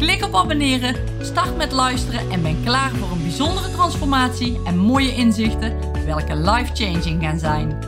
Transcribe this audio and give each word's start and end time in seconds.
Klik 0.00 0.24
op 0.24 0.34
abonneren, 0.34 0.94
start 1.20 1.56
met 1.56 1.72
luisteren 1.72 2.30
en 2.30 2.42
ben 2.42 2.62
klaar 2.64 2.90
voor 2.90 3.10
een 3.10 3.22
bijzondere 3.22 3.70
transformatie 3.70 4.60
en 4.64 4.78
mooie 4.78 5.14
inzichten, 5.14 6.04
welke 6.04 6.36
life-changing 6.36 7.22
gaan 7.22 7.38
zijn. 7.38 7.78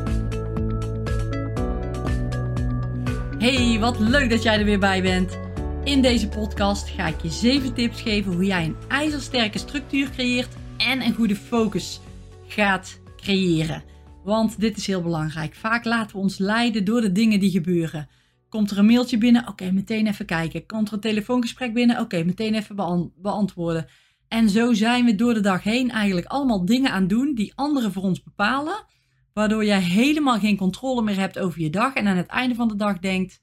Hey, 3.39 3.79
wat 3.81 3.99
leuk 3.99 4.31
dat 4.31 4.43
jij 4.43 4.59
er 4.59 4.65
weer 4.65 4.79
bij 4.79 5.03
bent. 5.03 5.39
In 5.85 6.03
deze 6.03 6.29
podcast 6.29 6.89
ga 6.89 7.07
ik 7.07 7.23
je 7.23 7.31
7 7.31 7.75
tips 7.75 8.01
geven 8.01 8.33
hoe 8.33 8.45
jij 8.45 8.65
een 8.65 8.77
ijzersterke 8.89 9.59
structuur 9.59 10.11
creëert 10.11 10.57
en 10.77 11.03
een 11.03 11.15
goede 11.15 11.37
focus 11.37 12.01
gaat 12.47 13.01
creëren. 13.17 13.83
Want 14.25 14.61
dit 14.61 14.77
is 14.77 14.87
heel 14.87 15.03
belangrijk. 15.03 15.55
Vaak 15.55 15.85
laten 15.85 16.17
we 16.17 16.23
ons 16.23 16.39
leiden 16.39 16.85
door 16.85 17.01
de 17.01 17.13
dingen 17.13 17.41
die 17.41 17.51
gebeuren. 17.51 18.09
Komt 18.53 18.71
er 18.71 18.79
een 18.79 18.87
mailtje 18.87 19.19
binnen? 19.19 19.49
Oké, 19.49 19.71
meteen 19.71 20.07
even 20.07 20.27
kijken. 20.27 20.67
Komt 20.67 20.89
er 20.89 20.95
een 20.95 21.01
telefoongesprek 21.01 21.75
binnen? 21.75 22.01
Oké, 22.01 22.25
meteen 22.25 22.55
even 22.55 22.77
beantwoorden. 23.17 23.87
En 24.29 24.49
zo 24.49 24.73
zijn 24.73 25.05
we 25.05 25.15
door 25.15 25.35
de 25.35 25.41
dag 25.41 25.63
heen 25.63 25.91
eigenlijk 25.91 26.27
allemaal 26.27 26.65
dingen 26.65 26.91
aan 26.91 27.07
doen 27.07 27.35
die 27.35 27.53
anderen 27.55 27.93
voor 27.93 28.03
ons 28.03 28.23
bepalen. 28.23 28.85
Waardoor 29.33 29.65
jij 29.65 29.81
helemaal 29.81 30.39
geen 30.39 30.57
controle 30.57 31.03
meer 31.03 31.19
hebt 31.19 31.39
over 31.39 31.61
je 31.61 31.71
dag. 31.71 31.95
En 31.95 32.07
aan 32.07 32.17
het 32.17 32.27
einde 32.27 32.55
van 32.55 32.69
de 32.69 32.77
dag 32.77 32.99
denkt: 32.99 33.43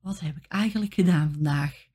wat 0.00 0.20
heb 0.20 0.36
ik 0.36 0.44
eigenlijk 0.48 0.94
gedaan 0.94 1.32
vandaag? 1.32 1.86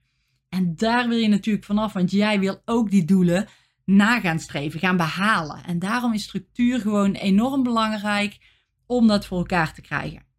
En 0.49 0.75
daar 0.75 1.07
wil 1.07 1.17
je 1.17 1.27
natuurlijk 1.27 1.65
vanaf, 1.65 1.93
want 1.93 2.11
jij 2.11 2.39
wil 2.39 2.61
ook 2.65 2.89
die 2.89 3.05
doelen 3.05 3.47
na 3.85 4.19
gaan 4.19 4.39
streven, 4.39 4.79
gaan 4.79 4.97
behalen. 4.97 5.63
En 5.63 5.79
daarom 5.79 6.13
is 6.13 6.23
structuur 6.23 6.79
gewoon 6.79 7.13
enorm 7.13 7.63
belangrijk 7.63 8.37
om 8.85 9.07
dat 9.07 9.25
voor 9.25 9.37
elkaar 9.37 9.73
te 9.73 9.81
krijgen. 9.81 10.31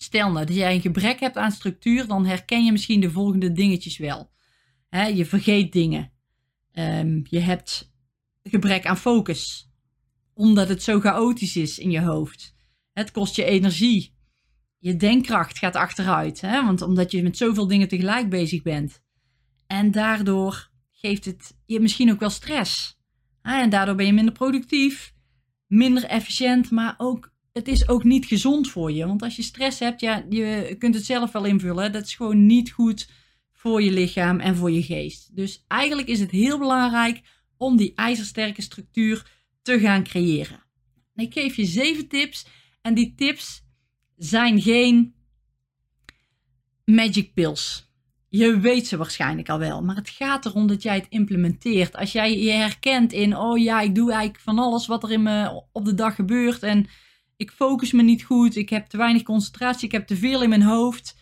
Stel 0.00 0.32
nou 0.32 0.46
dat 0.46 0.56
jij 0.56 0.74
een 0.74 0.80
gebrek 0.80 1.20
hebt 1.20 1.36
aan 1.36 1.50
structuur, 1.50 2.06
dan 2.06 2.26
herken 2.26 2.64
je 2.64 2.72
misschien 2.72 3.00
de 3.00 3.10
volgende 3.10 3.52
dingetjes 3.52 3.98
wel. 3.98 4.30
je 5.14 5.26
vergeet 5.26 5.72
dingen. 5.72 6.12
Ehm, 6.72 7.20
je 7.22 7.38
hebt 7.38 7.92
gebrek 8.42 8.86
aan 8.86 8.96
focus, 8.96 9.70
omdat 10.34 10.68
het 10.68 10.82
zo 10.82 11.00
chaotisch 11.00 11.56
is 11.56 11.78
in 11.78 11.90
je 11.90 12.00
hoofd. 12.00 12.54
Het 12.92 13.10
kost 13.10 13.36
je 13.36 13.44
energie. 13.44 14.16
Je 14.78 14.96
denkkracht 14.96 15.58
gaat 15.58 15.76
achteruit, 15.76 16.40
want 16.40 16.82
omdat 16.82 17.10
je 17.10 17.22
met 17.22 17.36
zoveel 17.36 17.66
dingen 17.66 17.88
tegelijk 17.88 18.28
bezig 18.28 18.62
bent. 18.62 19.02
En 19.66 19.90
daardoor 19.90 20.70
geeft 20.92 21.24
het 21.24 21.56
je 21.66 21.80
misschien 21.80 22.10
ook 22.10 22.20
wel 22.20 22.30
stress. 22.30 22.98
En 23.42 23.70
daardoor 23.70 23.94
ben 23.94 24.06
je 24.06 24.12
minder 24.12 24.34
productief, 24.34 25.14
minder 25.66 26.04
efficiënt, 26.04 26.70
maar 26.70 26.94
ook 26.96 27.32
het 27.58 27.68
is 27.68 27.88
ook 27.88 28.04
niet 28.04 28.26
gezond 28.26 28.68
voor 28.68 28.92
je. 28.92 29.06
Want 29.06 29.22
als 29.22 29.36
je 29.36 29.42
stress 29.42 29.78
hebt, 29.78 30.00
ja, 30.00 30.24
je 30.28 30.76
kunt 30.78 30.94
het 30.94 31.04
zelf 31.04 31.32
wel 31.32 31.44
invullen. 31.44 31.92
Dat 31.92 32.04
is 32.04 32.14
gewoon 32.14 32.46
niet 32.46 32.70
goed 32.70 33.10
voor 33.52 33.82
je 33.82 33.90
lichaam 33.90 34.40
en 34.40 34.56
voor 34.56 34.70
je 34.70 34.82
geest. 34.82 35.36
Dus 35.36 35.64
eigenlijk 35.68 36.08
is 36.08 36.20
het 36.20 36.30
heel 36.30 36.58
belangrijk 36.58 37.20
om 37.56 37.76
die 37.76 37.92
ijzersterke 37.94 38.62
structuur 38.62 39.30
te 39.62 39.78
gaan 39.78 40.04
creëren. 40.04 40.62
Ik 41.14 41.32
geef 41.32 41.56
je 41.56 41.64
zeven 41.64 42.08
tips. 42.08 42.46
En 42.82 42.94
die 42.94 43.14
tips 43.14 43.62
zijn 44.16 44.60
geen 44.60 45.14
magic 46.84 47.34
pills. 47.34 47.86
Je 48.28 48.60
weet 48.60 48.86
ze 48.86 48.96
waarschijnlijk 48.96 49.48
al 49.48 49.58
wel, 49.58 49.82
maar 49.82 49.96
het 49.96 50.08
gaat 50.08 50.46
erom 50.46 50.66
dat 50.66 50.82
jij 50.82 50.94
het 50.94 51.06
implementeert. 51.08 51.96
Als 51.96 52.12
jij 52.12 52.38
je 52.38 52.50
herkent 52.50 53.12
in, 53.12 53.36
oh 53.36 53.58
ja, 53.58 53.80
ik 53.80 53.94
doe 53.94 54.10
eigenlijk 54.10 54.42
van 54.42 54.58
alles 54.58 54.86
wat 54.86 55.02
er 55.02 55.12
in 55.12 55.22
me 55.22 55.62
op 55.72 55.84
de 55.84 55.94
dag 55.94 56.14
gebeurt 56.14 56.62
en 56.62 56.86
ik 57.38 57.50
focus 57.50 57.92
me 57.92 58.02
niet 58.02 58.24
goed, 58.24 58.56
ik 58.56 58.68
heb 58.68 58.86
te 58.86 58.96
weinig 58.96 59.22
concentratie, 59.22 59.86
ik 59.86 59.92
heb 59.92 60.06
te 60.06 60.16
veel 60.16 60.42
in 60.42 60.48
mijn 60.48 60.62
hoofd. 60.62 61.16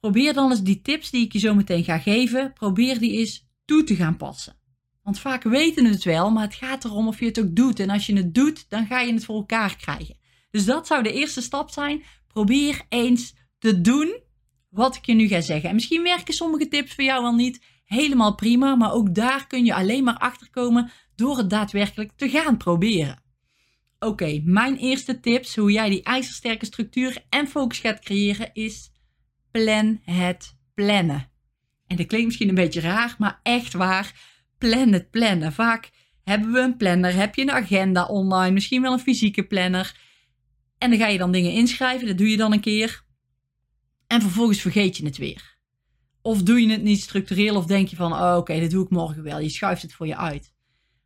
Probeer 0.00 0.32
dan 0.32 0.50
eens 0.50 0.62
die 0.62 0.82
tips 0.82 1.10
die 1.10 1.24
ik 1.24 1.32
je 1.32 1.38
zo 1.38 1.54
meteen 1.54 1.84
ga 1.84 1.98
geven, 1.98 2.52
probeer 2.52 2.98
die 2.98 3.18
eens 3.18 3.48
toe 3.64 3.84
te 3.84 3.96
gaan 3.96 4.16
passen. 4.16 4.56
Want 5.02 5.18
vaak 5.18 5.42
weten 5.42 5.84
we 5.84 5.90
het 5.90 6.04
wel, 6.04 6.30
maar 6.30 6.42
het 6.42 6.54
gaat 6.54 6.84
erom 6.84 7.08
of 7.08 7.20
je 7.20 7.26
het 7.26 7.40
ook 7.40 7.56
doet. 7.56 7.80
En 7.80 7.90
als 7.90 8.06
je 8.06 8.16
het 8.16 8.34
doet, 8.34 8.68
dan 8.68 8.86
ga 8.86 9.00
je 9.00 9.12
het 9.12 9.24
voor 9.24 9.36
elkaar 9.36 9.76
krijgen. 9.76 10.16
Dus 10.50 10.64
dat 10.64 10.86
zou 10.86 11.02
de 11.02 11.12
eerste 11.12 11.40
stap 11.40 11.70
zijn. 11.70 12.02
Probeer 12.26 12.82
eens 12.88 13.34
te 13.58 13.80
doen 13.80 14.20
wat 14.68 14.96
ik 14.96 15.06
je 15.06 15.14
nu 15.14 15.28
ga 15.28 15.40
zeggen. 15.40 15.68
En 15.68 15.74
misschien 15.74 16.02
werken 16.02 16.34
sommige 16.34 16.68
tips 16.68 16.94
voor 16.94 17.04
jou 17.04 17.22
wel 17.22 17.34
niet. 17.34 17.64
Helemaal 17.84 18.34
prima, 18.34 18.74
maar 18.74 18.92
ook 18.92 19.14
daar 19.14 19.46
kun 19.46 19.64
je 19.64 19.74
alleen 19.74 20.04
maar 20.04 20.18
achter 20.18 20.50
komen 20.50 20.90
door 21.14 21.38
het 21.38 21.50
daadwerkelijk 21.50 22.12
te 22.16 22.28
gaan 22.28 22.56
proberen. 22.56 23.22
Oké, 24.06 24.40
mijn 24.44 24.76
eerste 24.76 25.20
tips 25.20 25.56
hoe 25.56 25.72
jij 25.72 25.88
die 25.88 26.02
ijzersterke 26.02 26.64
structuur 26.64 27.24
en 27.28 27.48
focus 27.48 27.78
gaat 27.78 28.00
creëren 28.00 28.50
is 28.52 28.90
plan 29.50 30.00
het 30.04 30.56
plannen. 30.74 31.30
En 31.86 31.96
dat 31.96 32.06
klinkt 32.06 32.26
misschien 32.26 32.48
een 32.48 32.54
beetje 32.54 32.80
raar, 32.80 33.14
maar 33.18 33.40
echt 33.42 33.72
waar. 33.72 34.34
Plan 34.58 34.92
het 34.92 35.10
plannen. 35.10 35.52
Vaak 35.52 35.90
hebben 36.22 36.52
we 36.52 36.58
een 36.58 36.76
planner, 36.76 37.14
heb 37.14 37.34
je 37.34 37.42
een 37.42 37.50
agenda 37.50 38.04
online, 38.04 38.50
misschien 38.50 38.82
wel 38.82 38.92
een 38.92 38.98
fysieke 38.98 39.46
planner. 39.46 39.96
En 40.78 40.90
dan 40.90 40.98
ga 40.98 41.06
je 41.06 41.18
dan 41.18 41.32
dingen 41.32 41.52
inschrijven, 41.52 42.06
dat 42.06 42.18
doe 42.18 42.30
je 42.30 42.36
dan 42.36 42.52
een 42.52 42.60
keer. 42.60 43.04
En 44.06 44.20
vervolgens 44.20 44.60
vergeet 44.60 44.96
je 44.96 45.04
het 45.04 45.16
weer. 45.16 45.58
Of 46.22 46.42
doe 46.42 46.60
je 46.60 46.70
het 46.70 46.82
niet 46.82 47.00
structureel 47.00 47.56
of 47.56 47.66
denk 47.66 47.88
je 47.88 47.96
van, 47.96 48.12
oh, 48.12 48.36
oké, 48.36 48.60
dat 48.60 48.70
doe 48.70 48.84
ik 48.84 48.90
morgen 48.90 49.22
wel. 49.22 49.38
Je 49.38 49.48
schuift 49.48 49.82
het 49.82 49.92
voor 49.92 50.06
je 50.06 50.16
uit. 50.16 50.52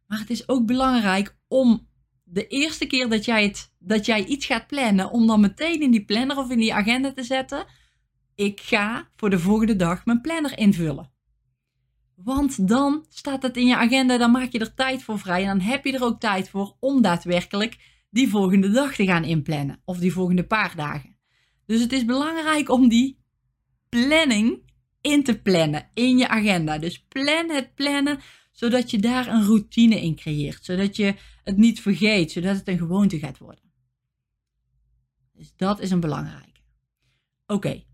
Maar 0.06 0.18
het 0.18 0.30
is 0.30 0.48
ook 0.48 0.66
belangrijk 0.66 1.36
om 1.48 1.88
de 2.32 2.46
eerste 2.46 2.86
keer 2.86 3.08
dat 3.08 3.24
jij, 3.24 3.44
het, 3.44 3.72
dat 3.78 4.06
jij 4.06 4.24
iets 4.24 4.46
gaat 4.46 4.66
plannen, 4.66 5.10
om 5.10 5.26
dan 5.26 5.40
meteen 5.40 5.80
in 5.80 5.90
die 5.90 6.04
planner 6.04 6.38
of 6.38 6.50
in 6.50 6.58
die 6.58 6.74
agenda 6.74 7.12
te 7.12 7.22
zetten, 7.22 7.66
ik 8.34 8.60
ga 8.60 9.08
voor 9.16 9.30
de 9.30 9.38
volgende 9.38 9.76
dag 9.76 10.04
mijn 10.04 10.20
planner 10.20 10.58
invullen. 10.58 11.10
Want 12.14 12.68
dan 12.68 13.04
staat 13.08 13.42
het 13.42 13.56
in 13.56 13.66
je 13.66 13.76
agenda, 13.76 14.18
dan 14.18 14.30
maak 14.30 14.52
je 14.52 14.58
er 14.58 14.74
tijd 14.74 15.02
voor 15.02 15.18
vrij 15.18 15.40
en 15.40 15.46
dan 15.46 15.60
heb 15.60 15.84
je 15.84 15.92
er 15.92 16.04
ook 16.04 16.20
tijd 16.20 16.48
voor 16.48 16.76
om 16.80 17.02
daadwerkelijk 17.02 17.76
die 18.10 18.28
volgende 18.28 18.70
dag 18.70 18.94
te 18.94 19.04
gaan 19.04 19.24
inplannen 19.24 19.80
of 19.84 19.98
die 19.98 20.12
volgende 20.12 20.46
paar 20.46 20.76
dagen. 20.76 21.16
Dus 21.66 21.80
het 21.80 21.92
is 21.92 22.04
belangrijk 22.04 22.68
om 22.68 22.88
die 22.88 23.18
planning 23.88 24.72
in 25.00 25.22
te 25.22 25.40
plannen 25.40 25.90
in 25.94 26.18
je 26.18 26.28
agenda. 26.28 26.78
Dus 26.78 27.06
plan 27.08 27.50
het 27.50 27.74
plannen 27.74 28.18
zodat 28.52 28.90
je 28.90 28.98
daar 28.98 29.26
een 29.26 29.44
routine 29.44 30.00
in 30.00 30.16
creëert, 30.16 30.64
zodat 30.64 30.96
je 30.96 31.14
het 31.50 31.58
niet 31.58 31.80
vergeet, 31.80 32.32
zodat 32.32 32.56
het 32.56 32.68
een 32.68 32.78
gewoonte 32.78 33.18
gaat 33.18 33.38
worden. 33.38 33.72
Dus 35.32 35.52
dat 35.56 35.80
is 35.80 35.90
een 35.90 36.00
belangrijke. 36.00 36.60
Oké, 37.46 37.84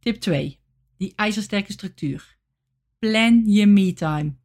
tip 0.00 0.20
2. 0.20 0.60
Die 0.96 1.12
ijzersterke 1.16 1.72
structuur. 1.72 2.38
Plan 2.98 3.42
je 3.46 3.66
me-time. 3.66 4.36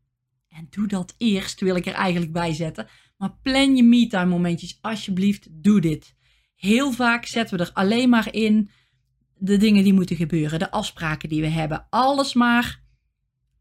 En 0.47 0.67
doe 0.69 0.87
dat 0.87 1.15
eerst, 1.17 1.59
wil 1.59 1.75
ik 1.75 1.85
er 1.85 1.93
eigenlijk 1.93 2.31
bij 2.31 2.53
zetten. 2.53 2.87
Maar 3.17 3.37
plan 3.41 3.75
je 3.75 3.83
me-time 3.83 4.29
momentjes. 4.29 4.77
Alsjeblieft, 4.81 5.47
doe 5.51 5.81
dit. 5.81 6.15
Heel 6.55 6.91
vaak 6.91 7.25
zetten 7.25 7.57
we 7.57 7.63
er 7.63 7.73
alleen 7.73 8.09
maar 8.09 8.33
in 8.33 8.69
de 9.33 9.57
dingen 9.57 9.83
die 9.83 9.93
moeten 9.93 10.15
gebeuren, 10.15 10.59
de 10.59 10.71
afspraken 10.71 11.29
die 11.29 11.41
we 11.41 11.47
hebben. 11.47 11.87
Alles 11.89 12.33
maar 12.33 12.83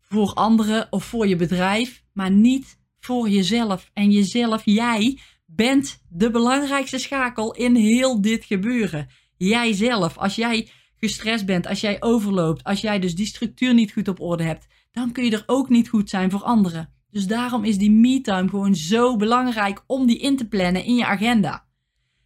voor 0.00 0.34
anderen 0.34 0.92
of 0.92 1.04
voor 1.04 1.26
je 1.26 1.36
bedrijf, 1.36 2.04
maar 2.12 2.30
niet 2.30 2.78
voor 3.04 3.28
jezelf. 3.28 3.90
En 3.92 4.10
jezelf, 4.10 4.62
jij 4.64 5.18
bent 5.46 6.02
de 6.08 6.30
belangrijkste 6.30 6.98
schakel 6.98 7.54
in 7.54 7.74
heel 7.74 8.20
dit 8.20 8.44
gebeuren. 8.44 9.08
Jijzelf, 9.36 10.18
als 10.18 10.34
jij 10.34 10.68
gestrest 10.96 11.46
bent, 11.46 11.66
als 11.66 11.80
jij 11.80 11.96
overloopt, 12.02 12.64
als 12.64 12.80
jij 12.80 12.98
dus 12.98 13.14
die 13.14 13.26
structuur 13.26 13.74
niet 13.74 13.92
goed 13.92 14.08
op 14.08 14.20
orde 14.20 14.42
hebt, 14.42 14.66
dan 14.92 15.12
kun 15.12 15.24
je 15.24 15.30
er 15.30 15.44
ook 15.46 15.68
niet 15.68 15.88
goed 15.88 16.10
zijn 16.10 16.30
voor 16.30 16.42
anderen. 16.42 16.92
Dus 17.10 17.26
daarom 17.26 17.64
is 17.64 17.78
die 17.78 17.90
me-time 17.90 18.48
gewoon 18.48 18.74
zo 18.74 19.16
belangrijk 19.16 19.84
om 19.86 20.06
die 20.06 20.18
in 20.18 20.36
te 20.36 20.48
plannen 20.48 20.84
in 20.84 20.94
je 20.94 21.06
agenda. 21.06 21.66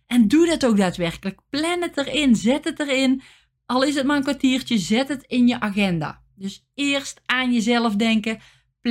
En 0.06 0.28
doe 0.28 0.46
dat 0.46 0.66
ook 0.66 0.76
daadwerkelijk. 0.76 1.40
Plan 1.50 1.82
het 1.82 1.96
erin, 1.96 2.36
zet 2.36 2.64
het 2.64 2.80
erin. 2.80 3.22
Al 3.66 3.82
is 3.82 3.94
het 3.94 4.06
maar 4.06 4.16
een 4.16 4.22
kwartiertje, 4.22 4.78
zet 4.78 5.08
het 5.08 5.22
in 5.22 5.46
je 5.46 5.60
agenda. 5.60 6.22
Dus 6.34 6.66
eerst 6.74 7.20
aan 7.26 7.52
jezelf 7.52 7.94
denken. 7.94 8.38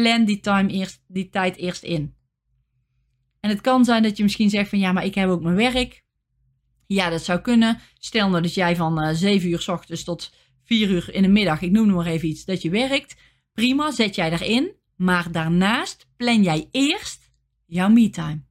Plan 0.01 0.25
die, 0.25 0.39
time 0.39 0.69
eerst, 0.69 1.03
die 1.07 1.30
tijd 1.30 1.57
eerst 1.57 1.83
in. 1.83 2.15
En 3.39 3.50
het 3.50 3.62
kan 3.62 3.86
zijn 3.86 4.03
dat 4.03 4.18
je 4.18 4.24
misschien 4.24 4.50
zegt 4.50 4.69
van 4.69 4.80
ja, 4.80 4.92
maar 4.92 5.06
ik 5.06 5.15
heb 5.15 5.30
ook 5.30 5.42
mijn 5.42 5.56
werk. 5.56 6.03
Ja, 6.88 7.09
dat 7.09 7.24
zou 7.24 7.39
kunnen. 7.39 7.80
Stel 8.00 8.30
nou 8.30 8.42
dat 8.42 8.53
jij 8.53 8.75
van 8.75 9.01
uh, 9.01 9.09
eh, 9.09 9.15
7 9.15 9.50
uur 9.50 9.59
s 9.59 9.68
ochtends 9.68 10.03
tot 10.03 10.33
4 10.63 10.89
uur 10.89 11.13
in 11.13 11.21
de 11.21 11.27
middag, 11.27 11.62
ik 11.62 11.71
noem 11.71 11.88
nog 11.88 11.95
maar 11.95 12.06
even 12.06 12.27
iets, 12.27 12.45
dat 12.45 12.62
je 12.62 12.69
werkt. 12.69 13.15
Prima, 13.53 13.92
zet 13.92 14.15
jij 14.15 14.30
daarin. 14.30 14.71
Maar 14.95 15.31
daarnaast 15.31 16.07
plan 16.18 16.44
jij 16.44 16.68
eerst 16.71 17.31
jouw 17.65 17.89
me-time. 17.89 18.44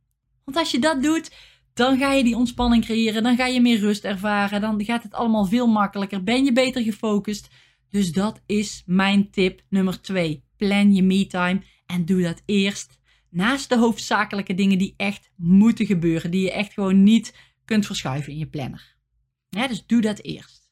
Want 0.45 0.57
als 0.57 0.71
je 0.71 0.79
dat 0.79 1.03
doet, 1.03 1.35
dan 1.75 1.99
ga 1.99 2.13
je 2.13 2.25
die 2.25 2.37
ontspanning 2.37 2.85
creëren. 2.85 3.23
Dan 3.23 3.37
ga 3.37 3.47
je 3.47 3.61
meer 3.61 3.79
rust 3.79 4.05
ervaren. 4.05 4.61
Dan 4.61 4.85
gaat 4.85 5.03
het 5.03 5.15
allemaal 5.15 5.45
veel 5.45 5.67
makkelijker. 5.67 6.23
Ben 6.23 6.45
je 6.45 6.53
beter 6.53 6.83
gefocust. 6.83 7.49
Dus 7.91 8.13
dat 8.13 8.41
is 8.47 8.83
mijn 8.87 9.31
tip 9.31 9.61
nummer 9.69 10.01
twee. 10.01 10.45
Plan 10.67 10.95
je 10.95 11.03
me-time 11.03 11.63
en 11.87 12.05
doe 12.05 12.23
dat 12.23 12.43
eerst. 12.47 12.99
Naast 13.31 13.69
de 13.69 13.79
hoofdzakelijke 13.79 14.55
dingen 14.55 14.79
die 14.79 14.95
echt 14.97 15.31
moeten 15.37 15.87
gebeuren. 15.87 16.31
Die 16.31 16.43
je 16.43 16.53
echt 16.53 16.73
gewoon 16.73 17.03
niet 17.03 17.35
kunt 17.65 17.87
verschuiven 17.87 18.33
in 18.33 18.39
je 18.39 18.47
planner. 18.47 18.97
Dus 19.49 19.87
doe 19.87 20.01
dat 20.01 20.23
eerst. 20.23 20.71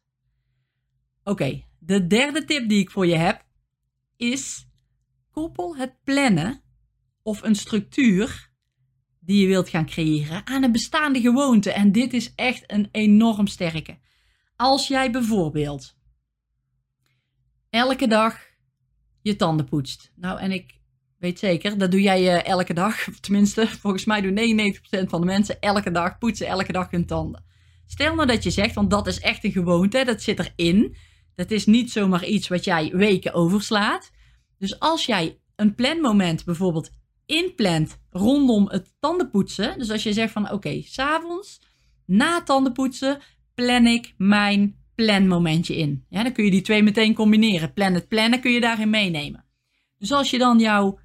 Oké, 1.24 1.64
de 1.78 2.06
derde 2.06 2.44
tip 2.44 2.68
die 2.68 2.80
ik 2.80 2.90
voor 2.90 3.06
je 3.06 3.16
heb 3.16 3.44
is 4.16 4.66
koppel 5.30 5.76
het 5.76 5.94
plannen 6.04 6.62
of 7.22 7.42
een 7.42 7.54
structuur 7.54 8.50
die 9.20 9.40
je 9.40 9.46
wilt 9.46 9.68
gaan 9.68 9.86
creëren 9.86 10.46
aan 10.46 10.62
een 10.62 10.72
bestaande 10.72 11.20
gewoonte. 11.20 11.72
En 11.72 11.92
dit 11.92 12.12
is 12.12 12.34
echt 12.34 12.72
een 12.72 12.88
enorm 12.92 13.46
sterke. 13.46 13.98
Als 14.56 14.88
jij 14.88 15.10
bijvoorbeeld 15.10 15.96
elke 17.70 18.06
dag 18.06 18.51
je 19.22 19.36
tanden 19.36 19.66
poetst. 19.66 20.12
Nou, 20.16 20.40
en 20.40 20.52
ik 20.52 20.80
weet 21.18 21.38
zeker, 21.38 21.78
dat 21.78 21.90
doe 21.90 22.00
jij 22.00 22.22
uh, 22.22 22.46
elke 22.46 22.74
dag. 22.74 23.04
Tenminste, 23.20 23.66
volgens 23.66 24.04
mij 24.04 24.20
doen 24.20 24.74
99% 25.04 25.08
van 25.08 25.20
de 25.20 25.26
mensen 25.26 25.60
elke 25.60 25.90
dag 25.90 26.18
poetsen 26.18 26.46
elke 26.46 26.72
dag 26.72 26.90
hun 26.90 27.06
tanden. 27.06 27.44
Stel 27.86 28.14
nou 28.14 28.26
dat 28.26 28.42
je 28.42 28.50
zegt, 28.50 28.74
want 28.74 28.90
dat 28.90 29.06
is 29.06 29.20
echt 29.20 29.44
een 29.44 29.52
gewoonte, 29.52 30.04
dat 30.04 30.22
zit 30.22 30.38
erin. 30.38 30.96
Dat 31.34 31.50
is 31.50 31.66
niet 31.66 31.90
zomaar 31.90 32.24
iets 32.24 32.48
wat 32.48 32.64
jij 32.64 32.90
weken 32.94 33.32
overslaat. 33.32 34.10
Dus 34.58 34.78
als 34.78 35.06
jij 35.06 35.40
een 35.56 35.74
planmoment 35.74 36.44
bijvoorbeeld 36.44 36.90
inplant 37.26 37.98
rondom 38.10 38.68
het 38.68 38.94
tandenpoetsen. 39.00 39.78
Dus 39.78 39.90
als 39.90 40.02
je 40.02 40.12
zegt 40.12 40.32
van 40.32 40.44
oké, 40.44 40.54
okay, 40.54 40.82
s'avonds 40.82 41.60
na 42.06 42.42
tandenpoetsen 42.42 43.20
plan 43.54 43.86
ik 43.86 44.14
mijn 44.16 44.81
planmomentje 45.04 45.76
in. 45.76 46.04
Ja, 46.08 46.22
dan 46.22 46.32
kun 46.32 46.44
je 46.44 46.50
die 46.50 46.60
twee 46.60 46.82
meteen 46.82 47.14
combineren. 47.14 47.72
Plan 47.72 47.94
het 47.94 48.08
plannen 48.08 48.40
kun 48.40 48.50
je 48.50 48.60
daarin 48.60 48.90
meenemen. 48.90 49.44
Dus 49.98 50.12
als 50.12 50.30
je 50.30 50.38
dan 50.38 50.58
jouw 50.58 50.98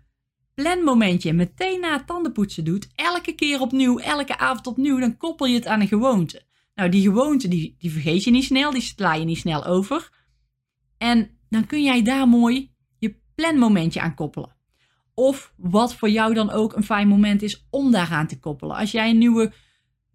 planmomentje 0.53 1.33
meteen 1.33 1.79
na 1.79 1.94
het 1.94 2.07
tandenpoetsen 2.07 2.63
doet, 2.63 2.88
elke 2.95 3.31
keer 3.31 3.61
opnieuw, 3.61 3.97
elke 3.97 4.38
avond 4.38 4.67
opnieuw, 4.67 4.99
dan 4.99 5.17
koppel 5.17 5.45
je 5.45 5.55
het 5.55 5.67
aan 5.67 5.81
een 5.81 5.88
gewoonte. 5.88 6.41
Nou, 6.75 6.89
die 6.89 7.01
gewoonte 7.01 7.47
die, 7.47 7.75
die 7.79 7.91
vergeet 7.91 8.23
je 8.23 8.31
niet 8.31 8.44
snel, 8.44 8.71
die 8.71 8.81
sla 8.81 9.13
je 9.13 9.25
niet 9.25 9.38
snel 9.38 9.65
over. 9.65 10.09
En 10.97 11.29
dan 11.49 11.65
kun 11.65 11.83
jij 11.83 12.01
daar 12.01 12.27
mooi 12.27 12.71
je 12.99 13.15
planmomentje 13.35 14.01
aan 14.01 14.15
koppelen. 14.15 14.55
Of 15.13 15.53
wat 15.55 15.95
voor 15.95 16.09
jou 16.09 16.33
dan 16.33 16.49
ook 16.49 16.75
een 16.75 16.83
fijn 16.83 17.07
moment 17.07 17.41
is 17.41 17.67
om 17.69 17.91
daaraan 17.91 18.27
te 18.27 18.39
koppelen. 18.39 18.75
Als 18.75 18.91
jij 18.91 19.09
een 19.09 19.17
nieuwe, 19.17 19.53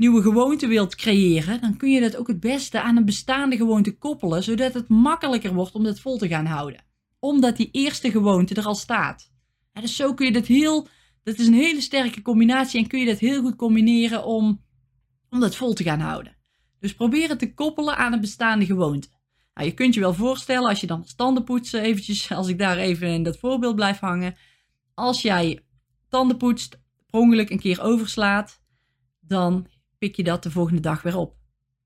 nieuwe 0.02 0.22
gewoonte 0.22 0.66
wilt 0.66 0.94
creëren, 0.94 1.60
dan 1.60 1.76
kun 1.76 1.90
je 1.90 2.00
dat 2.00 2.16
ook 2.16 2.26
het 2.26 2.40
beste 2.40 2.80
aan 2.80 2.96
een 2.96 3.04
bestaande 3.04 3.56
gewoonte 3.56 3.98
koppelen, 3.98 4.42
zodat 4.42 4.74
het 4.74 4.88
makkelijker 4.88 5.54
wordt 5.54 5.74
om 5.74 5.84
dat 5.84 6.00
vol 6.00 6.18
te 6.18 6.28
gaan 6.28 6.46
houden. 6.46 6.84
Omdat 7.18 7.56
die 7.56 7.68
eerste 7.72 8.10
gewoonte 8.10 8.54
er 8.54 8.64
al 8.64 8.74
staat. 8.74 9.32
dus 9.72 9.96
zo 9.96 10.14
kun 10.14 10.26
je 10.26 10.32
dat 10.32 10.46
heel, 10.46 10.88
dat 11.22 11.38
is 11.38 11.46
een 11.46 11.54
hele 11.54 11.80
sterke 11.80 12.22
combinatie 12.22 12.80
en 12.80 12.86
kun 12.86 13.00
je 13.00 13.06
dat 13.06 13.18
heel 13.18 13.42
goed 13.42 13.56
combineren 13.56 14.24
om, 14.24 14.64
om 15.30 15.40
dat 15.40 15.56
vol 15.56 15.72
te 15.72 15.82
gaan 15.82 16.00
houden. 16.00 16.36
Dus 16.78 16.94
probeer 16.94 17.28
het 17.28 17.38
te 17.38 17.54
koppelen 17.54 17.96
aan 17.96 18.12
een 18.12 18.20
bestaande 18.20 18.66
gewoonte. 18.66 19.08
Nou, 19.54 19.66
je 19.66 19.74
kunt 19.74 19.94
je 19.94 20.00
wel 20.00 20.14
voorstellen, 20.14 20.68
als 20.68 20.80
je 20.80 20.86
dan 20.86 21.04
standen 21.04 21.44
poetsen, 21.44 21.82
eventjes, 21.82 22.32
als 22.38 22.48
ik 22.48 22.58
daar 22.58 22.76
even 22.76 23.08
in 23.08 23.22
dat 23.22 23.38
voorbeeld 23.38 23.74
blijf 23.74 23.98
hangen. 23.98 24.36
Als 24.94 25.22
jij 25.22 25.60
tanden 26.08 26.36
poetst, 26.36 26.80
per 27.10 27.20
ongeluk 27.20 27.50
een 27.50 27.60
keer 27.60 27.82
overslaat, 27.82 28.60
dan 29.20 29.66
pik 30.02 30.16
je 30.16 30.22
dat 30.22 30.42
de 30.42 30.50
volgende 30.50 30.80
dag 30.80 31.02
weer 31.02 31.16
op. 31.16 31.34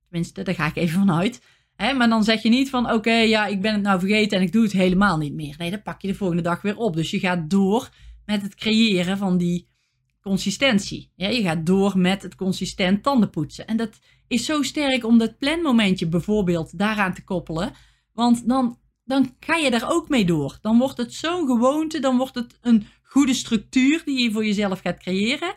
Tenminste, 0.08 0.42
daar 0.42 0.54
ga 0.54 0.66
ik 0.66 0.76
even 0.76 0.98
vanuit. 0.98 1.42
Hè? 1.74 1.92
Maar 1.92 2.08
dan 2.08 2.24
zeg 2.24 2.42
je 2.42 2.48
niet 2.48 2.70
van, 2.70 2.92
oké, 2.92 3.12
ja, 3.12 3.46
ik 3.46 3.60
ben 3.60 3.72
het 3.72 3.82
nou 3.82 4.00
vergeten 4.00 4.38
en 4.38 4.44
ik 4.44 4.52
doe 4.52 4.62
het 4.62 4.72
helemaal 4.72 5.18
niet 5.18 5.34
meer. 5.34 5.54
Nee, 5.58 5.70
dan 5.70 5.82
pak 5.82 6.02
je 6.02 6.08
de 6.08 6.14
volgende 6.14 6.42
dag 6.42 6.62
weer 6.62 6.76
op. 6.76 6.94
Dus 6.94 7.10
je 7.10 7.18
gaat 7.18 7.50
door 7.50 7.88
met 8.24 8.42
het 8.42 8.54
creëren 8.54 9.18
van 9.18 9.36
die 9.38 9.68
consistentie. 10.20 11.12
Je 11.14 11.42
gaat 11.42 11.66
door 11.66 11.98
met 11.98 12.22
het 12.22 12.34
consistent 12.34 13.02
tandenpoetsen. 13.02 13.66
En 13.66 13.76
dat 13.76 13.98
is 14.28 14.44
zo 14.44 14.62
sterk 14.62 15.04
om 15.04 15.18
dat 15.18 15.38
planmomentje 15.38 16.06
bijvoorbeeld 16.06 16.78
daaraan 16.78 17.14
te 17.14 17.24
koppelen. 17.24 17.72
Want 18.12 18.48
dan, 18.48 18.78
dan 19.04 19.34
ga 19.40 19.56
je 19.56 19.70
daar 19.70 19.90
ook 19.90 20.08
mee 20.08 20.24
door. 20.24 20.58
Dan 20.60 20.78
wordt 20.78 20.96
het 20.96 21.14
zo'n 21.14 21.46
gewoonte, 21.46 22.00
dan 22.00 22.16
wordt 22.16 22.34
het 22.34 22.58
een 22.60 22.86
goede 23.02 23.34
structuur 23.34 24.02
die 24.04 24.22
je 24.22 24.32
voor 24.32 24.44
jezelf 24.44 24.80
gaat 24.80 24.98
creëren. 24.98 25.54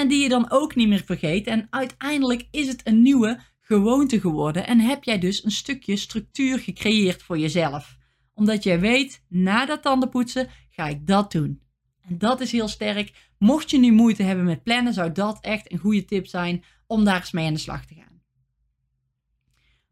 En 0.00 0.08
die 0.08 0.22
je 0.22 0.28
dan 0.28 0.50
ook 0.50 0.74
niet 0.74 0.88
meer 0.88 1.04
vergeet. 1.04 1.46
En 1.46 1.66
uiteindelijk 1.70 2.48
is 2.50 2.68
het 2.68 2.86
een 2.86 3.02
nieuwe 3.02 3.40
gewoonte 3.60 4.20
geworden. 4.20 4.66
En 4.66 4.80
heb 4.80 5.04
jij 5.04 5.18
dus 5.18 5.44
een 5.44 5.50
stukje 5.50 5.96
structuur 5.96 6.58
gecreëerd 6.58 7.22
voor 7.22 7.38
jezelf. 7.38 7.96
Omdat 8.34 8.62
jij 8.62 8.80
weet, 8.80 9.24
na 9.28 9.66
dat 9.66 9.82
tandenpoetsen 9.82 10.48
ga 10.70 10.88
ik 10.88 11.06
dat 11.06 11.32
doen. 11.32 11.62
En 12.00 12.18
dat 12.18 12.40
is 12.40 12.52
heel 12.52 12.68
sterk. 12.68 13.30
Mocht 13.38 13.70
je 13.70 13.78
nu 13.78 13.92
moeite 13.92 14.22
hebben 14.22 14.44
met 14.44 14.62
plannen, 14.62 14.94
zou 14.94 15.12
dat 15.12 15.38
echt 15.40 15.72
een 15.72 15.78
goede 15.78 16.04
tip 16.04 16.26
zijn 16.26 16.64
om 16.86 17.04
daar 17.04 17.20
eens 17.20 17.32
mee 17.32 17.46
aan 17.46 17.52
de 17.52 17.58
slag 17.58 17.86
te 17.86 17.94
gaan. 17.94 18.22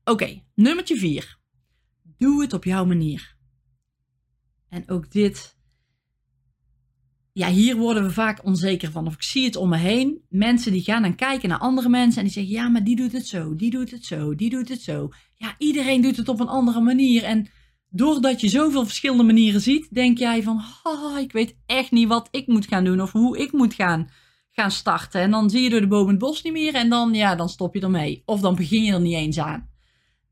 Oké, 0.05 0.43
nummertje 0.55 0.97
4. 0.97 1.39
Doe 2.19 2.43
het 2.43 2.53
op 2.53 2.65
jouw 2.65 2.85
manier. 2.85 3.37
En 4.69 4.89
ook 4.89 5.11
dit. 5.11 5.58
Ja, 7.39 7.49
hier 7.49 7.77
worden 7.77 8.03
we 8.03 8.11
vaak 8.11 8.45
onzeker 8.45 8.91
van. 8.91 9.07
Of 9.07 9.15
ik 9.15 9.23
zie 9.23 9.45
het 9.45 9.57
om 9.57 9.69
me 9.69 9.77
heen. 9.77 10.21
Mensen 10.29 10.73
die 10.73 10.83
gaan 10.83 11.03
dan 11.03 11.15
kijken 11.15 11.49
naar 11.49 11.59
andere 11.59 11.89
mensen 11.89 12.19
en 12.19 12.25
die 12.25 12.33
zeggen: 12.33 12.53
Ja, 12.53 12.69
maar 12.69 12.85
die 12.85 12.97
doet 12.97 13.13
het 13.13 13.27
zo, 13.27 13.55
die 13.55 13.71
doet 13.71 13.91
het 13.91 14.05
zo, 14.05 14.35
die 14.35 14.51
doet 14.51 14.69
het 14.69 14.83
zo. 14.83 15.09
Ja, 15.35 15.55
iedereen 15.59 16.01
doet 16.01 16.17
het 16.17 16.29
op 16.29 16.41
een 16.41 16.49
andere 16.49 16.81
manier. 16.81 17.23
En 17.23 17.49
doordat 17.91 18.41
je 18.41 18.49
zoveel 18.49 18.85
verschillende 18.85 19.23
manieren 19.23 19.61
ziet, 19.61 19.95
denk 19.95 20.19
jij 20.19 20.43
van, 20.43 20.63
oh, 20.83 21.19
ik 21.19 21.33
weet 21.33 21.57
echt 21.67 21.91
niet 21.91 22.09
wat 22.09 22.29
ik 22.31 22.47
moet 22.47 22.67
gaan 22.67 22.85
doen 22.85 23.01
of 23.01 23.13
hoe 23.13 23.39
ik 23.39 23.53
moet 23.53 23.75
gaan, 23.75 24.11
gaan 24.51 24.71
starten. 24.71 25.21
En 25.21 25.31
dan 25.31 25.51
zie 25.51 25.63
je 25.63 25.71
door 25.71 25.81
de 25.81 25.87
boom 25.87 26.09
het 26.09 26.19
bos 26.19 26.43
niet 26.43 26.53
meer 26.53 26.75
en 26.75 26.89
dan, 26.89 27.15
ja, 27.15 27.35
dan 27.35 27.49
stop 27.49 27.75
je 27.75 27.81
ermee. 27.81 28.23
Of 28.25 28.41
dan 28.41 28.55
begin 28.55 28.83
je 28.83 28.93
er 28.93 29.01
niet 29.01 29.15
eens 29.15 29.39
aan. 29.39 29.71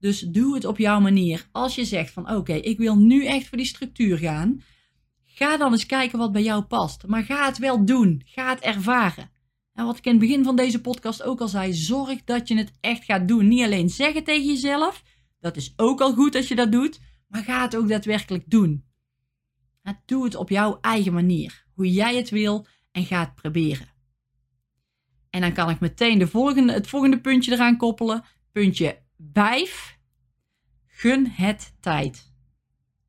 Dus 0.00 0.20
doe 0.20 0.54
het 0.54 0.64
op 0.64 0.78
jouw 0.78 1.00
manier. 1.00 1.48
Als 1.52 1.74
je 1.74 1.84
zegt 1.84 2.12
van, 2.12 2.30
oké, 2.30 2.52
ik 2.52 2.78
wil 2.78 2.96
nu 2.96 3.24
echt 3.24 3.46
voor 3.46 3.58
die 3.58 3.66
structuur 3.66 4.18
gaan, 4.18 4.62
ga 5.38 5.56
dan 5.56 5.72
eens 5.72 5.86
kijken 5.86 6.18
wat 6.18 6.32
bij 6.32 6.42
jou 6.42 6.62
past. 6.62 7.06
Maar 7.06 7.22
ga 7.22 7.46
het 7.46 7.58
wel 7.58 7.84
doen. 7.84 8.22
Ga 8.24 8.48
het 8.48 8.60
ervaren. 8.60 9.30
En 9.72 9.84
wat 9.84 9.98
ik 9.98 10.04
in 10.04 10.10
het 10.10 10.20
begin 10.20 10.44
van 10.44 10.56
deze 10.56 10.80
podcast 10.80 11.22
ook 11.22 11.40
al 11.40 11.48
zei, 11.48 11.74
zorg 11.74 12.24
dat 12.24 12.48
je 12.48 12.56
het 12.56 12.72
echt 12.80 13.04
gaat 13.04 13.28
doen. 13.28 13.48
Niet 13.48 13.64
alleen 13.64 13.90
zeggen 13.90 14.24
tegen 14.24 14.46
jezelf, 14.46 15.02
dat 15.40 15.56
is 15.56 15.72
ook 15.76 16.00
al 16.00 16.14
goed 16.14 16.34
als 16.34 16.48
je 16.48 16.54
dat 16.54 16.72
doet, 16.72 17.00
maar 17.28 17.42
ga 17.42 17.62
het 17.62 17.76
ook 17.76 17.88
daadwerkelijk 17.88 18.44
doen. 18.50 18.84
Doe 20.04 20.24
het 20.24 20.34
op 20.34 20.48
jouw 20.48 20.78
eigen 20.80 21.12
manier, 21.12 21.64
hoe 21.74 21.92
jij 21.92 22.16
het 22.16 22.30
wil 22.30 22.66
en 22.92 23.04
ga 23.04 23.20
het 23.20 23.34
proberen. 23.34 23.88
En 25.30 25.40
dan 25.40 25.52
kan 25.52 25.70
ik 25.70 25.80
meteen 25.80 26.18
de 26.18 26.26
volgende, 26.26 26.72
het 26.72 26.86
volgende 26.86 27.20
puntje 27.20 27.52
eraan 27.52 27.76
koppelen. 27.76 28.24
Puntje 28.52 29.02
5. 29.32 29.98
Gun 30.86 31.26
het 31.26 31.74
tijd. 31.80 32.32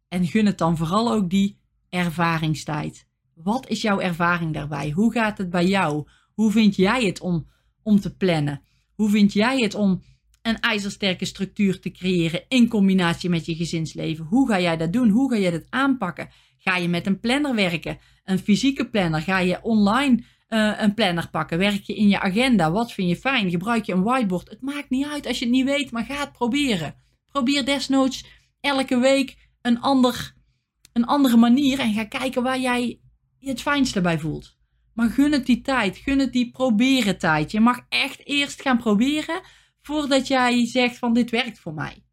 En 0.08 0.28
gun 0.28 0.46
het 0.46 0.58
dan 0.58 0.78
vooral 0.78 1.12
ook 1.12 1.30
die 1.30 1.57
ervaringstijd. 1.90 3.08
Wat 3.34 3.70
is 3.70 3.82
jouw 3.82 4.00
ervaring 4.00 4.54
daarbij? 4.54 4.90
Hoe 4.90 5.12
gaat 5.12 5.38
het 5.38 5.50
bij 5.50 5.66
jou? 5.66 6.08
Hoe 6.34 6.52
vind 6.52 6.76
jij 6.76 7.06
het 7.06 7.20
om, 7.20 7.48
om 7.84 8.00
te 8.00 8.16
plannen? 8.16 8.62
Hoe 8.94 9.10
vind 9.10 9.34
jij 9.34 9.62
het 9.62 9.76
om 9.76 10.02
een 10.48 10.60
ijzersterke 10.60 11.26
structuur 11.26 11.80
te 11.80 11.92
creëren 11.92 12.44
in 12.48 12.68
combinatie 12.68 13.30
met 13.30 13.46
je 13.46 13.56
gezinsleven. 13.56 14.26
Hoe 14.26 14.48
ga 14.50 14.60
jij 14.60 14.78
dat 14.78 14.94
doen? 14.94 15.10
Hoe 15.10 15.32
ga 15.32 15.38
je 15.38 15.52
dat 15.52 15.66
aanpakken? 15.70 16.30
Ga 16.58 16.78
je 16.78 16.88
met 16.88 17.06
een 17.06 17.20
planner 17.20 17.56
werken? 17.56 17.98
Een 18.24 18.40
fysieke 18.40 18.90
planner? 18.90 19.22
Ga 19.22 19.40
je 19.40 19.62
online 19.62 20.24
uh, 20.50 20.74
een 20.78 20.94
planner 20.94 21.30
pakken? 21.30 21.58
Werk 21.58 21.84
je 21.84 21.96
in 21.96 22.08
je 22.08 22.20
agenda? 22.20 22.72
Wat 22.72 22.92
vind 22.92 23.10
je 23.10 23.16
fijn? 23.16 23.50
Gebruik 23.50 23.86
je 23.86 23.94
een 23.94 24.04
whiteboard? 24.04 24.50
Het 24.50 24.62
maakt 24.62 24.90
niet 24.90 25.06
uit 25.06 25.28
als 25.28 25.40
je 25.40 25.46
het 25.46 25.54
niet 25.54 25.66
weet, 25.66 25.92
maar 25.92 26.06
ga 26.06 26.20
het 26.20 26.32
proberen. 26.32 26.96
Probeer 27.32 27.66
desnoods 27.66 28.26
elke 28.60 29.00
week 29.00 29.50
een, 29.62 29.82
ander, 29.82 30.34
een 30.98 31.06
andere 31.06 31.38
manier 31.38 31.80
en 31.80 31.94
ga 31.94 32.04
kijken 32.04 32.44
waar 32.44 32.60
jij 32.60 33.00
je 33.38 33.50
het 33.50 33.62
fijnste 33.62 34.02
bij 34.02 34.20
voelt. 34.20 34.58
Maar 34.94 35.10
gun 35.10 35.32
het 35.32 35.46
die 35.46 35.62
tijd, 35.62 35.98
gun 35.98 36.20
het 36.20 36.34
die 36.34 36.52
proberen 36.52 37.18
tijd. 37.18 37.52
Je 37.52 37.60
mag 37.60 37.80
echt 37.90 38.26
eerst 38.26 38.62
gaan 38.62 38.78
proberen 38.78 39.42
voordat 39.82 40.28
jij 40.28 40.66
zegt 40.66 40.98
van 40.98 41.14
dit 41.14 41.30
werkt 41.30 41.60
voor 41.60 41.74
mij. 41.74 42.04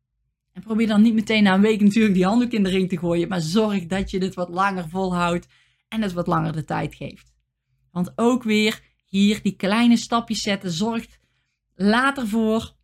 En 0.52 0.62
probeer 0.62 0.86
dan 0.86 1.02
niet 1.02 1.14
meteen 1.14 1.42
na 1.42 1.54
een 1.54 1.60
week 1.60 1.80
natuurlijk 1.80 2.14
die 2.14 2.24
handdoek 2.24 2.50
in 2.50 2.62
de 2.62 2.68
ring 2.68 2.88
te 2.88 2.98
gooien, 2.98 3.28
maar 3.28 3.40
zorg 3.40 3.86
dat 3.86 4.10
je 4.10 4.18
dit 4.18 4.34
wat 4.34 4.48
langer 4.48 4.88
volhoudt 4.88 5.46
en 5.88 6.02
het 6.02 6.12
wat 6.12 6.26
langer 6.26 6.52
de 6.52 6.64
tijd 6.64 6.94
geeft. 6.94 7.32
Want 7.90 8.12
ook 8.16 8.42
weer 8.42 8.80
hier 9.04 9.42
die 9.42 9.56
kleine 9.56 9.96
stapjes 9.96 10.40
zetten 10.40 10.70
zorgt 10.70 11.20
later 11.74 12.28
voor 12.28 12.74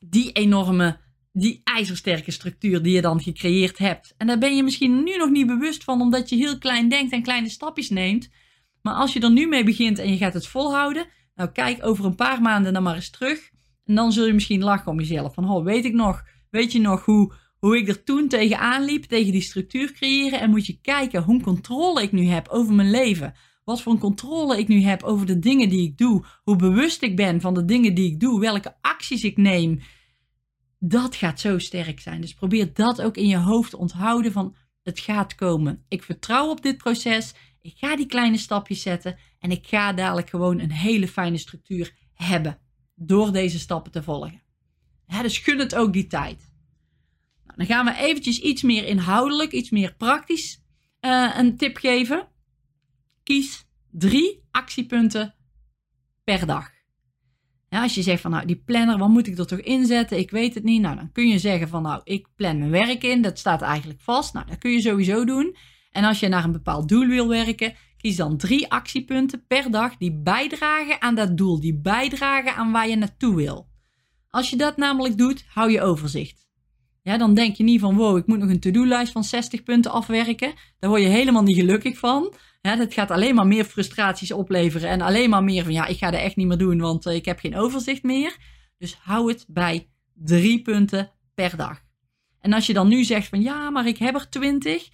die 0.00 0.32
enorme 0.32 1.00
die 1.32 1.60
ijzersterke 1.64 2.30
structuur 2.30 2.82
die 2.82 2.94
je 2.94 3.00
dan 3.00 3.20
gecreëerd 3.20 3.78
hebt. 3.78 4.14
En 4.16 4.26
daar 4.26 4.38
ben 4.38 4.56
je 4.56 4.62
misschien 4.62 5.04
nu 5.04 5.16
nog 5.16 5.30
niet 5.30 5.46
bewust 5.46 5.84
van, 5.84 6.00
omdat 6.00 6.28
je 6.28 6.36
heel 6.36 6.58
klein 6.58 6.88
denkt 6.88 7.12
en 7.12 7.22
kleine 7.22 7.48
stapjes 7.48 7.90
neemt. 7.90 8.30
Maar 8.82 8.94
als 8.94 9.12
je 9.12 9.20
er 9.20 9.30
nu 9.30 9.46
mee 9.46 9.64
begint 9.64 9.98
en 9.98 10.10
je 10.10 10.16
gaat 10.16 10.34
het 10.34 10.46
volhouden, 10.46 11.06
nou 11.34 11.50
kijk 11.50 11.86
over 11.86 12.04
een 12.04 12.14
paar 12.14 12.42
maanden 12.42 12.72
dan 12.72 12.82
maar 12.82 12.94
eens 12.94 13.10
terug. 13.10 13.50
En 13.84 13.94
dan 13.94 14.12
zul 14.12 14.26
je 14.26 14.32
misschien 14.32 14.62
lachen 14.62 14.90
om 14.90 14.98
jezelf. 14.98 15.34
Van, 15.34 15.50
oh, 15.50 15.64
weet 15.64 15.84
ik 15.84 15.94
nog, 15.94 16.22
weet 16.50 16.72
je 16.72 16.80
nog 16.80 17.04
hoe, 17.04 17.32
hoe 17.58 17.76
ik 17.76 17.88
er 17.88 18.04
toen 18.04 18.28
tegenaan 18.28 18.84
liep, 18.84 19.04
tegen 19.04 19.32
die 19.32 19.40
structuur 19.40 19.92
creëren. 19.92 20.40
En 20.40 20.50
moet 20.50 20.66
je 20.66 20.78
kijken 20.80 21.22
hoe 21.22 21.42
controle 21.42 22.02
ik 22.02 22.12
nu 22.12 22.26
heb 22.26 22.48
over 22.48 22.74
mijn 22.74 22.90
leven. 22.90 23.34
Wat 23.64 23.82
voor 23.82 23.98
controle 23.98 24.58
ik 24.58 24.68
nu 24.68 24.80
heb 24.80 25.02
over 25.02 25.26
de 25.26 25.38
dingen 25.38 25.68
die 25.68 25.88
ik 25.88 25.98
doe. 25.98 26.24
Hoe 26.42 26.56
bewust 26.56 27.02
ik 27.02 27.16
ben 27.16 27.40
van 27.40 27.54
de 27.54 27.64
dingen 27.64 27.94
die 27.94 28.12
ik 28.12 28.20
doe. 28.20 28.40
Welke 28.40 28.74
acties 28.80 29.24
ik 29.24 29.36
neem. 29.36 29.80
Dat 30.84 31.16
gaat 31.16 31.40
zo 31.40 31.58
sterk 31.58 32.00
zijn. 32.00 32.20
Dus 32.20 32.34
probeer 32.34 32.74
dat 32.74 33.02
ook 33.02 33.16
in 33.16 33.26
je 33.26 33.36
hoofd 33.36 33.70
te 33.70 33.76
onthouden 33.76 34.32
van 34.32 34.56
het 34.82 35.00
gaat 35.00 35.34
komen. 35.34 35.84
Ik 35.88 36.02
vertrouw 36.02 36.48
op 36.48 36.62
dit 36.62 36.76
proces. 36.76 37.34
Ik 37.60 37.74
ga 37.76 37.96
die 37.96 38.06
kleine 38.06 38.38
stapjes 38.38 38.82
zetten. 38.82 39.18
En 39.38 39.50
ik 39.50 39.66
ga 39.66 39.92
dadelijk 39.92 40.30
gewoon 40.30 40.58
een 40.58 40.70
hele 40.70 41.08
fijne 41.08 41.36
structuur 41.36 41.94
hebben. 42.14 42.58
Door 42.94 43.32
deze 43.32 43.58
stappen 43.58 43.92
te 43.92 44.02
volgen. 44.02 44.42
dus 45.22 45.38
gun 45.38 45.58
het 45.58 45.74
ook 45.74 45.92
die 45.92 46.06
tijd. 46.06 46.52
Nou, 47.44 47.56
dan 47.56 47.66
gaan 47.66 47.84
we 47.84 47.96
eventjes 47.96 48.40
iets 48.40 48.62
meer 48.62 48.86
inhoudelijk, 48.86 49.52
iets 49.52 49.70
meer 49.70 49.94
praktisch 49.94 50.62
uh, 51.00 51.34
een 51.36 51.56
tip 51.56 51.76
geven. 51.76 52.28
Kies 53.22 53.66
drie 53.90 54.44
actiepunten 54.50 55.34
per 56.24 56.46
dag. 56.46 56.81
Als 57.80 57.94
je 57.94 58.02
zegt 58.02 58.20
van 58.20 58.30
nou 58.30 58.46
die 58.46 58.62
planner, 58.64 58.98
wat 58.98 59.08
moet 59.08 59.26
ik 59.26 59.38
er 59.38 59.46
toch 59.46 59.60
inzetten? 59.60 60.18
Ik 60.18 60.30
weet 60.30 60.54
het 60.54 60.64
niet. 60.64 60.80
Nou, 60.80 60.96
dan 60.96 61.12
kun 61.12 61.28
je 61.28 61.38
zeggen 61.38 61.68
van 61.68 61.82
nou 61.82 62.00
ik 62.04 62.28
plan 62.36 62.58
mijn 62.58 62.70
werk 62.70 63.02
in. 63.02 63.22
Dat 63.22 63.38
staat 63.38 63.62
eigenlijk 63.62 64.00
vast. 64.00 64.34
Nou, 64.34 64.46
dat 64.46 64.58
kun 64.58 64.70
je 64.70 64.80
sowieso 64.80 65.24
doen. 65.24 65.56
En 65.90 66.04
als 66.04 66.20
je 66.20 66.28
naar 66.28 66.44
een 66.44 66.52
bepaald 66.52 66.88
doel 66.88 67.06
wil 67.06 67.28
werken, 67.28 67.74
kies 67.96 68.16
dan 68.16 68.36
drie 68.36 68.70
actiepunten 68.70 69.46
per 69.46 69.70
dag 69.70 69.96
die 69.96 70.20
bijdragen 70.22 71.02
aan 71.02 71.14
dat 71.14 71.36
doel. 71.36 71.60
Die 71.60 71.80
bijdragen 71.80 72.54
aan 72.54 72.72
waar 72.72 72.88
je 72.88 72.96
naartoe 72.96 73.34
wil. 73.34 73.66
Als 74.28 74.50
je 74.50 74.56
dat 74.56 74.76
namelijk 74.76 75.18
doet, 75.18 75.44
hou 75.48 75.70
je 75.70 75.80
overzicht. 75.80 76.46
Ja, 77.02 77.16
dan 77.16 77.34
denk 77.34 77.56
je 77.56 77.64
niet 77.64 77.80
van 77.80 77.96
wow, 77.96 78.16
ik 78.16 78.26
moet 78.26 78.38
nog 78.38 78.50
een 78.50 78.60
to-do-lijst 78.60 79.12
van 79.12 79.24
60 79.24 79.62
punten 79.62 79.90
afwerken. 79.90 80.52
Daar 80.78 80.90
word 80.90 81.02
je 81.02 81.08
helemaal 81.08 81.42
niet 81.42 81.56
gelukkig 81.56 81.98
van. 81.98 82.34
Ja, 82.62 82.76
dat 82.76 82.94
gaat 82.94 83.10
alleen 83.10 83.34
maar 83.34 83.46
meer 83.46 83.64
frustraties 83.64 84.32
opleveren 84.32 84.88
en 84.88 85.00
alleen 85.00 85.30
maar 85.30 85.44
meer 85.44 85.62
van 85.62 85.72
ja, 85.72 85.86
ik 85.86 85.98
ga 85.98 86.10
dat 86.10 86.20
echt 86.20 86.36
niet 86.36 86.46
meer 86.46 86.58
doen, 86.58 86.80
want 86.80 87.06
eh, 87.06 87.14
ik 87.14 87.24
heb 87.24 87.38
geen 87.38 87.56
overzicht 87.56 88.02
meer. 88.02 88.36
Dus 88.78 88.98
hou 89.02 89.28
het 89.28 89.44
bij 89.48 89.88
drie 90.14 90.62
punten 90.62 91.10
per 91.34 91.56
dag. 91.56 91.80
En 92.40 92.52
als 92.52 92.66
je 92.66 92.72
dan 92.72 92.88
nu 92.88 93.04
zegt 93.04 93.28
van 93.28 93.42
ja, 93.42 93.70
maar 93.70 93.86
ik 93.86 93.98
heb 93.98 94.14
er 94.14 94.28
20, 94.28 94.88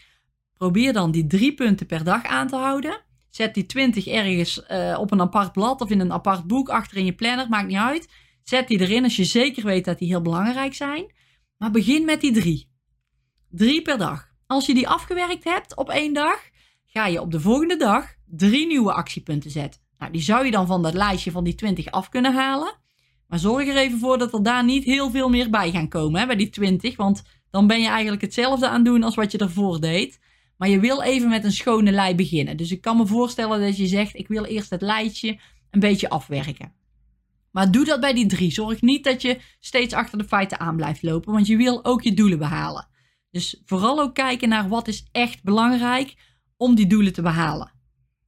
probeer 0.55 0.93
dan 0.93 1.11
die 1.11 1.27
drie 1.27 1.55
punten 1.55 1.87
per 1.87 2.05
dag 2.05 2.25
aan 2.25 2.49
te 2.49 2.57
houden. 2.57 3.01
Zet 3.31 3.55
die 3.55 3.67
20 3.67 4.07
ergens 4.07 4.63
uh, 4.71 4.97
op 5.01 5.11
een 5.11 5.21
apart 5.21 5.53
blad 5.53 5.81
of 5.81 5.91
in 5.91 6.01
een 6.01 6.13
apart 6.13 6.47
boek 6.47 6.69
achter 6.69 6.97
in 6.97 7.05
je 7.05 7.13
planner, 7.13 7.49
maakt 7.49 7.69
niet 7.69 7.77
uit. 7.77 8.09
Zet 8.43 8.69
die 8.69 8.81
erin 8.81 9.05
als 9.05 9.17
je 9.17 9.25
zeker 9.25 9.65
weet 9.65 9.85
dat 9.85 9.99
die 9.99 10.09
heel 10.09 10.23
belangrijk 10.23 10.75
zijn. 10.75 11.13
Maar 11.57 11.71
begin 11.71 12.05
met 12.05 12.21
die 12.21 12.33
drie. 12.33 12.71
Drie 13.51 13.83
per 13.83 13.99
dag. 13.99 14.29
Als 14.47 14.67
je 14.67 14.75
die 14.75 14.89
afgewerkt 14.89 15.45
hebt 15.45 15.77
op 15.77 15.91
één 15.91 16.13
dag, 16.13 16.41
ga 16.91 17.07
je 17.07 17.21
op 17.21 17.31
de 17.31 17.41
volgende 17.41 17.77
dag 17.77 18.15
drie 18.27 18.67
nieuwe 18.67 18.93
actiepunten 18.93 19.51
zetten. 19.51 19.81
Nou, 19.99 20.13
die 20.13 20.23
zou 20.23 20.45
je 20.45 20.51
dan 20.51 20.67
van 20.67 20.83
dat 20.83 20.95
lijstje 20.95 21.31
van 21.31 21.45
die 21.45 21.55
20 21.55 21.91
af 21.91 22.09
kunnen 22.09 22.35
halen. 22.35 22.77
Maar 23.27 23.39
zorg 23.39 23.69
er 23.69 23.77
even 23.77 23.99
voor 23.99 24.19
dat 24.19 24.33
er 24.33 24.43
daar 24.43 24.65
niet 24.65 24.85
heel 24.85 25.11
veel 25.11 25.29
meer 25.29 25.51
bij 25.51 25.71
gaan 25.71 25.89
komen 25.89 26.21
hè, 26.21 26.27
bij 26.27 26.37
die 26.37 26.51
20. 26.51 26.97
Want 26.97 27.23
dan 27.51 27.67
ben 27.67 27.81
je 27.81 27.89
eigenlijk 27.89 28.23
hetzelfde 28.23 28.69
aan 28.69 28.85
doen 28.85 29.03
als 29.03 29.15
wat 29.15 29.33
je 29.33 29.39
ervoor 29.39 29.81
deed. 29.81 30.19
Maar 30.57 30.69
je 30.69 30.81
wil 30.81 31.03
even 31.03 31.29
met 31.29 31.45
een 31.45 31.53
schone 31.53 31.93
lei 31.93 32.15
beginnen. 32.15 32.57
Dus 32.57 32.71
ik 32.71 32.81
kan 32.81 32.97
me 32.97 33.07
voorstellen 33.07 33.61
dat 33.61 33.77
je 33.77 33.87
zegt: 33.87 34.15
ik 34.15 34.29
wil 34.29 34.45
eerst 34.45 34.71
het 34.71 34.83
lijstje 34.83 35.39
een 35.71 35.81
beetje 35.81 36.09
afwerken. 36.09 36.73
Maar 37.51 37.71
doe 37.71 37.85
dat 37.85 38.01
bij 38.01 38.13
die 38.13 38.27
drie. 38.27 38.53
Zorg 38.53 38.81
niet 38.81 39.05
dat 39.05 39.23
je 39.23 39.41
steeds 39.61 39.95
achter 39.95 40.19
de 40.19 40.25
feiten 40.25 40.61
aan 40.61 40.77
blijft 40.77 41.03
lopen, 41.03 41.33
want 41.33 41.47
je 41.47 41.57
wil 41.57 41.85
ook 41.85 42.03
je 42.03 42.15
doelen 42.15 42.39
behalen. 42.39 42.89
Dus 43.31 43.63
vooral 43.65 44.01
ook 44.01 44.15
kijken 44.15 44.49
naar 44.49 44.69
wat 44.69 44.89
is 44.89 45.09
echt 45.13 45.43
belangrijk 45.43 46.15
om 46.59 46.75
die 46.75 46.87
doelen 46.87 47.13
te 47.13 47.23
behalen. 47.23 47.73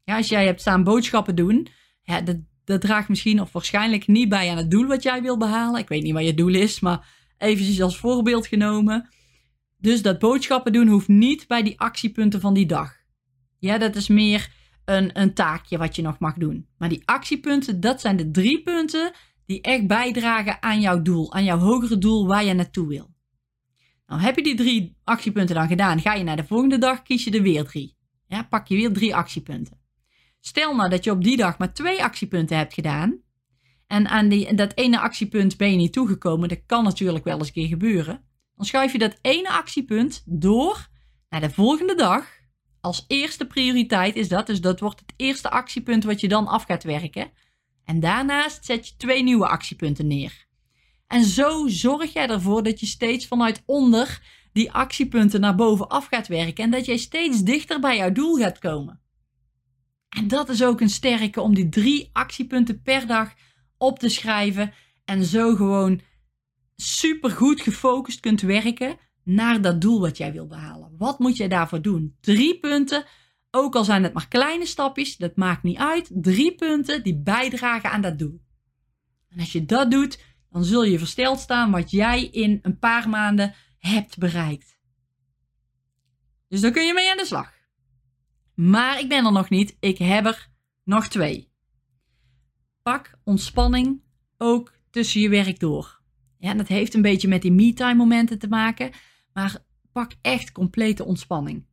Ja, 0.05 0.17
als 0.17 0.29
jij 0.29 0.47
hebt 0.47 0.61
staan 0.61 0.85
boodschappen 0.85 1.37
doen, 1.37 1.69
ja, 2.03 2.21
dat, 2.21 2.37
dat 2.65 2.81
draagt 2.81 3.09
misschien 3.09 3.41
of 3.41 3.53
waarschijnlijk 3.53 4.07
niet 4.07 4.29
bij 4.29 4.51
aan 4.51 4.57
het 4.57 4.71
doel 4.71 4.87
wat 4.87 5.03
jij 5.03 5.23
wil 5.23 5.37
behalen. 5.37 5.81
Ik 5.81 5.89
weet 5.89 6.03
niet 6.03 6.13
wat 6.13 6.25
je 6.25 6.35
doel 6.35 6.55
is, 6.55 6.81
maar 6.81 7.09
eventjes 7.39 7.83
als 7.83 7.97
voorbeeld 7.99 8.47
genomen. 8.47 9.09
Dus 9.79 10.03
dat 10.03 10.19
boodschappen 10.19 10.73
doen 10.73 10.89
hoeft 10.89 11.09
niet 11.09 11.47
bij 11.47 11.63
die 11.63 11.81
actiepunten 11.81 12.41
van 12.41 12.55
die 12.55 12.67
dag. 12.67 12.93
Ja, 13.59 13.79
dat 13.79 13.97
is 13.97 14.09
meer 14.09 14.53
een, 14.85 15.21
een 15.21 15.35
taakje 15.35 15.79
wat 15.79 15.97
je 15.97 16.03
nog 16.03 16.19
mag 16.19 16.35
doen. 16.35 16.67
Maar 16.79 16.89
die 16.89 17.03
actiepunten, 17.05 17.81
dat 17.81 18.01
zijn 18.01 18.17
de 18.17 18.31
drie 18.31 18.63
punten 18.63 19.13
die 19.47 19.61
echt 19.61 19.87
bijdragen 19.87 20.63
aan 20.63 20.81
jouw 20.81 21.03
doel, 21.03 21.33
aan 21.33 21.45
jouw 21.45 21.59
hogere 21.59 21.99
doel 21.99 22.27
waar 22.27 22.45
je 22.45 22.55
naartoe 22.55 22.87
wil. 22.87 23.11
Nou, 24.07 24.21
heb 24.21 24.37
je 24.37 24.43
die 24.43 24.55
drie 24.55 24.97
actiepunten 25.05 25.55
dan 25.55 25.69
gedaan, 25.69 26.01
ga 26.01 26.15
je 26.15 26.25
naar 26.25 26.37
de 26.37 26.45
volgende 26.45 26.79
dag, 26.79 27.03
kies 27.03 27.25
je 27.25 27.31
er 27.31 27.43
weer 27.43 27.65
drie. 27.65 27.97
Pak 28.49 28.67
je 28.67 28.77
weer 28.77 28.93
drie 28.93 29.15
actiepunten. 29.15 29.81
Stel 30.41 30.75
nou 30.75 30.91
dat 30.91 31.05
je 31.05 31.11
op 31.11 31.25
die 31.25 31.37
dag 31.37 31.59
maar 31.59 31.73
twee 31.73 32.03
actiepunten 32.03 32.57
hebt 32.57 32.75
gedaan. 32.75 33.21
En 33.87 34.09
aan 34.09 34.29
die, 34.29 34.55
dat 34.55 34.77
ene 34.77 35.01
actiepunt 35.01 35.57
ben 35.57 35.71
je 35.71 35.77
niet 35.77 35.93
toegekomen. 35.93 36.49
Dat 36.49 36.67
kan 36.67 36.85
natuurlijk 36.85 37.25
wel 37.25 37.39
eens 37.39 37.47
een 37.47 37.53
keer 37.53 37.69
gebeuren. 37.69 38.25
Dan 38.57 38.67
schuif 38.67 38.93
je 38.93 38.99
dat 38.99 39.19
ene 39.23 39.51
actiepunt 39.51 40.23
door 40.27 40.89
naar 41.29 41.41
de 41.41 41.51
volgende 41.51 41.95
dag. 41.95 42.27
Als 42.81 43.05
eerste 43.09 43.47
prioriteit 43.47 44.17
is 44.17 44.29
dat. 44.29 44.47
Dus 44.47 44.61
dat 44.61 44.81
wordt 44.81 45.01
het 45.01 45.13
eerste 45.17 45.51
actiepunt 45.51 46.05
wat 46.05 46.21
je 46.21 46.29
dan 46.29 46.47
af 46.47 46.65
gaat 46.65 46.85
werken. 46.85 47.31
En 47.85 48.01
daarnaast 48.01 48.65
zet 48.65 48.89
je 48.89 48.97
twee 48.97 49.23
nieuwe 49.23 49.47
actiepunten 49.49 50.07
neer. 50.07 50.47
En 51.07 51.25
zo 51.25 51.69
zorg 51.69 52.13
jij 52.13 52.29
ervoor 52.29 52.63
dat 52.63 52.81
je 52.81 52.87
steeds 52.87 53.27
vanuit 53.27 53.63
onder 53.67 54.23
die 54.53 54.73
actiepunten 54.73 55.41
naar 55.41 55.55
boven 55.55 55.89
af 55.89 56.07
gaat 56.07 56.29
werken 56.29 56.65
en 56.65 56.71
dat 56.71 56.87
jij 56.87 56.97
steeds 56.97 57.43
dichter 57.43 57.81
bij 57.81 57.97
jouw 57.97 58.13
doel 58.13 58.37
gaat 58.37 58.59
komen. 58.59 59.01
En 60.09 60.29
dat 60.29 60.49
is 60.49 60.63
ook 60.63 60.81
een 60.81 60.91
sterke 60.91 61.41
om 61.41 61.55
die 61.55 61.69
drie 61.69 62.11
actiepunten 62.13 62.83
per 62.83 63.07
dag 63.07 63.35
op 63.79 63.99
te 63.99 64.09
schrijven 64.09 64.73
en 65.05 65.25
zo 65.25 65.55
gewoon 65.55 66.01
super 66.77 67.31
goed 67.31 67.61
gefocust 67.61 68.21
kunt 68.21 68.41
werken 68.41 68.99
naar 69.25 69.61
dat 69.61 69.81
doel 69.81 70.01
wat 70.01 70.17
jij 70.17 70.33
wil 70.33 70.47
behalen. 70.47 70.95
Wat 70.99 71.19
moet 71.19 71.37
jij 71.37 71.49
daarvoor 71.49 71.83
doen? 71.83 72.17
Drie 72.21 72.59
punten, 72.59 73.05
ook 73.51 73.75
al 73.75 73.85
zijn 73.85 74.03
het 74.03 74.13
maar 74.13 74.29
kleine 74.29 74.67
stapjes, 74.67 75.17
dat 75.17 75.37
maakt 75.37 75.63
niet 75.63 75.79
uit. 75.79 76.11
Drie 76.13 76.55
punten 76.55 77.03
die 77.03 77.17
bijdragen 77.17 77.91
aan 77.91 78.01
dat 78.01 78.19
doel. 78.19 78.41
En 79.29 79.39
als 79.39 79.53
je 79.53 79.65
dat 79.65 79.91
doet, 79.91 80.25
dan 80.51 80.65
zul 80.65 80.85
je 80.85 80.99
versteld 80.99 81.39
staan 81.39 81.71
wat 81.71 81.91
jij 81.91 82.25
in 82.25 82.59
een 82.63 82.79
paar 82.79 83.09
maanden 83.09 83.55
hebt 83.81 84.19
bereikt. 84.19 84.79
Dus 86.49 86.61
daar 86.61 86.71
kun 86.71 86.87
je 86.87 86.95
mee 86.95 87.11
aan 87.11 87.17
de 87.17 87.27
slag. 87.27 87.53
Maar 88.55 89.01
ik 89.01 89.09
ben 89.09 89.25
er 89.25 89.33
nog 89.33 89.51
niet. 89.51 89.77
Ik 89.81 89.99
heb 89.99 90.27
er 90.27 90.49
nog 90.85 91.09
twee. 91.09 91.53
Pak 92.83 93.19
ontspanning 93.25 94.03
ook 94.37 94.73
tussen 94.91 95.21
je 95.21 95.29
werk 95.29 95.61
door. 95.61 96.01
Ja, 96.39 96.55
dat 96.55 96.69
heeft 96.69 96.95
een 96.95 97.03
beetje 97.03 97.29
met 97.29 97.43
die 97.43 97.53
me-time 97.53 97.95
momenten 97.95 98.39
te 98.39 98.49
maken. 98.49 98.91
Maar 99.33 99.57
pak 99.93 100.13
echt 100.21 100.53
complete 100.53 101.05
ontspanning. 101.05 101.67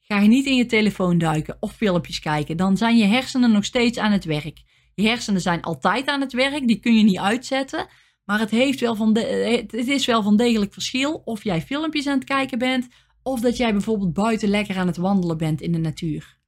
Ga 0.00 0.18
je 0.18 0.28
niet 0.28 0.46
in 0.46 0.56
je 0.56 0.66
telefoon 0.66 1.18
duiken 1.18 1.56
of 1.60 1.72
filmpjes 1.72 2.20
kijken. 2.20 2.56
Dan 2.56 2.76
zijn 2.76 2.96
je 2.96 3.04
hersenen 3.04 3.52
nog 3.52 3.64
steeds 3.64 3.98
aan 3.98 4.12
het 4.12 4.24
werk. 4.24 4.62
Je 4.94 5.08
hersenen 5.08 5.40
zijn 5.40 5.62
altijd 5.62 6.06
aan 6.06 6.20
het 6.20 6.32
werk. 6.32 6.66
Die 6.66 6.80
kun 6.80 6.96
je 6.96 7.02
niet 7.02 7.18
uitzetten. 7.18 7.88
Maar 8.28 8.38
het, 8.38 8.50
heeft 8.50 8.80
wel 8.80 8.94
van 8.94 9.16
het 9.16 9.72
is 9.72 10.06
wel 10.06 10.22
van 10.22 10.36
degelijk 10.36 10.72
verschil 10.72 11.22
of 11.24 11.44
jij 11.44 11.62
filmpjes 11.62 12.06
aan 12.06 12.18
het 12.18 12.24
kijken 12.24 12.58
bent 12.58 12.88
of 13.22 13.40
dat 13.40 13.56
jij 13.56 13.72
bijvoorbeeld 13.72 14.12
buiten 14.12 14.48
lekker 14.48 14.76
aan 14.76 14.86
het 14.86 14.96
wandelen 14.96 15.36
bent 15.36 15.60
in 15.60 15.72
de 15.72 15.78
natuur. 15.78 16.38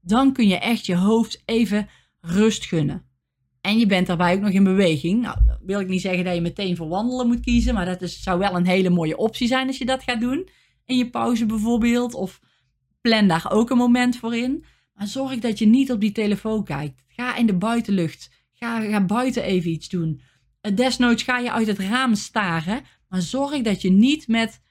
Dan 0.00 0.32
kun 0.32 0.48
je 0.48 0.58
echt 0.58 0.86
je 0.86 0.96
hoofd 0.96 1.42
even 1.44 1.88
rust 2.20 2.64
gunnen. 2.64 3.06
En 3.60 3.78
je 3.78 3.86
bent 3.86 4.06
daarbij 4.06 4.34
ook 4.34 4.40
nog 4.40 4.50
in 4.50 4.64
beweging. 4.64 5.22
Nou, 5.22 5.38
wil 5.60 5.80
ik 5.80 5.88
niet 5.88 6.00
zeggen 6.00 6.24
dat 6.24 6.34
je 6.34 6.40
meteen 6.40 6.76
voor 6.76 6.88
wandelen 6.88 7.26
moet 7.26 7.40
kiezen, 7.40 7.74
maar 7.74 7.86
dat 7.86 8.02
is, 8.02 8.22
zou 8.22 8.38
wel 8.38 8.56
een 8.56 8.66
hele 8.66 8.90
mooie 8.90 9.16
optie 9.16 9.48
zijn 9.48 9.66
als 9.66 9.78
je 9.78 9.86
dat 9.86 10.02
gaat 10.02 10.20
doen. 10.20 10.48
In 10.84 10.96
je 10.96 11.10
pauze 11.10 11.46
bijvoorbeeld, 11.46 12.14
of 12.14 12.40
plan 13.00 13.28
daar 13.28 13.46
ook 13.50 13.70
een 13.70 13.76
moment 13.76 14.16
voor 14.16 14.36
in. 14.36 14.64
Maar 14.92 15.06
zorg 15.06 15.38
dat 15.38 15.58
je 15.58 15.66
niet 15.66 15.92
op 15.92 16.00
die 16.00 16.12
telefoon 16.12 16.64
kijkt. 16.64 17.02
Ga 17.08 17.36
in 17.36 17.46
de 17.46 17.56
buitenlucht. 17.56 18.30
Ga, 18.52 18.80
ga 18.80 19.04
buiten 19.04 19.42
even 19.42 19.70
iets 19.70 19.88
doen. 19.88 20.20
Desnoods 20.74 21.22
ga 21.22 21.38
je 21.38 21.52
uit 21.52 21.66
het 21.66 21.78
raam 21.78 22.14
staren, 22.14 22.82
maar 23.08 23.20
zorg 23.22 23.62
dat 23.62 23.82
je 23.82 23.90
niet 23.90 24.28
met 24.28 24.62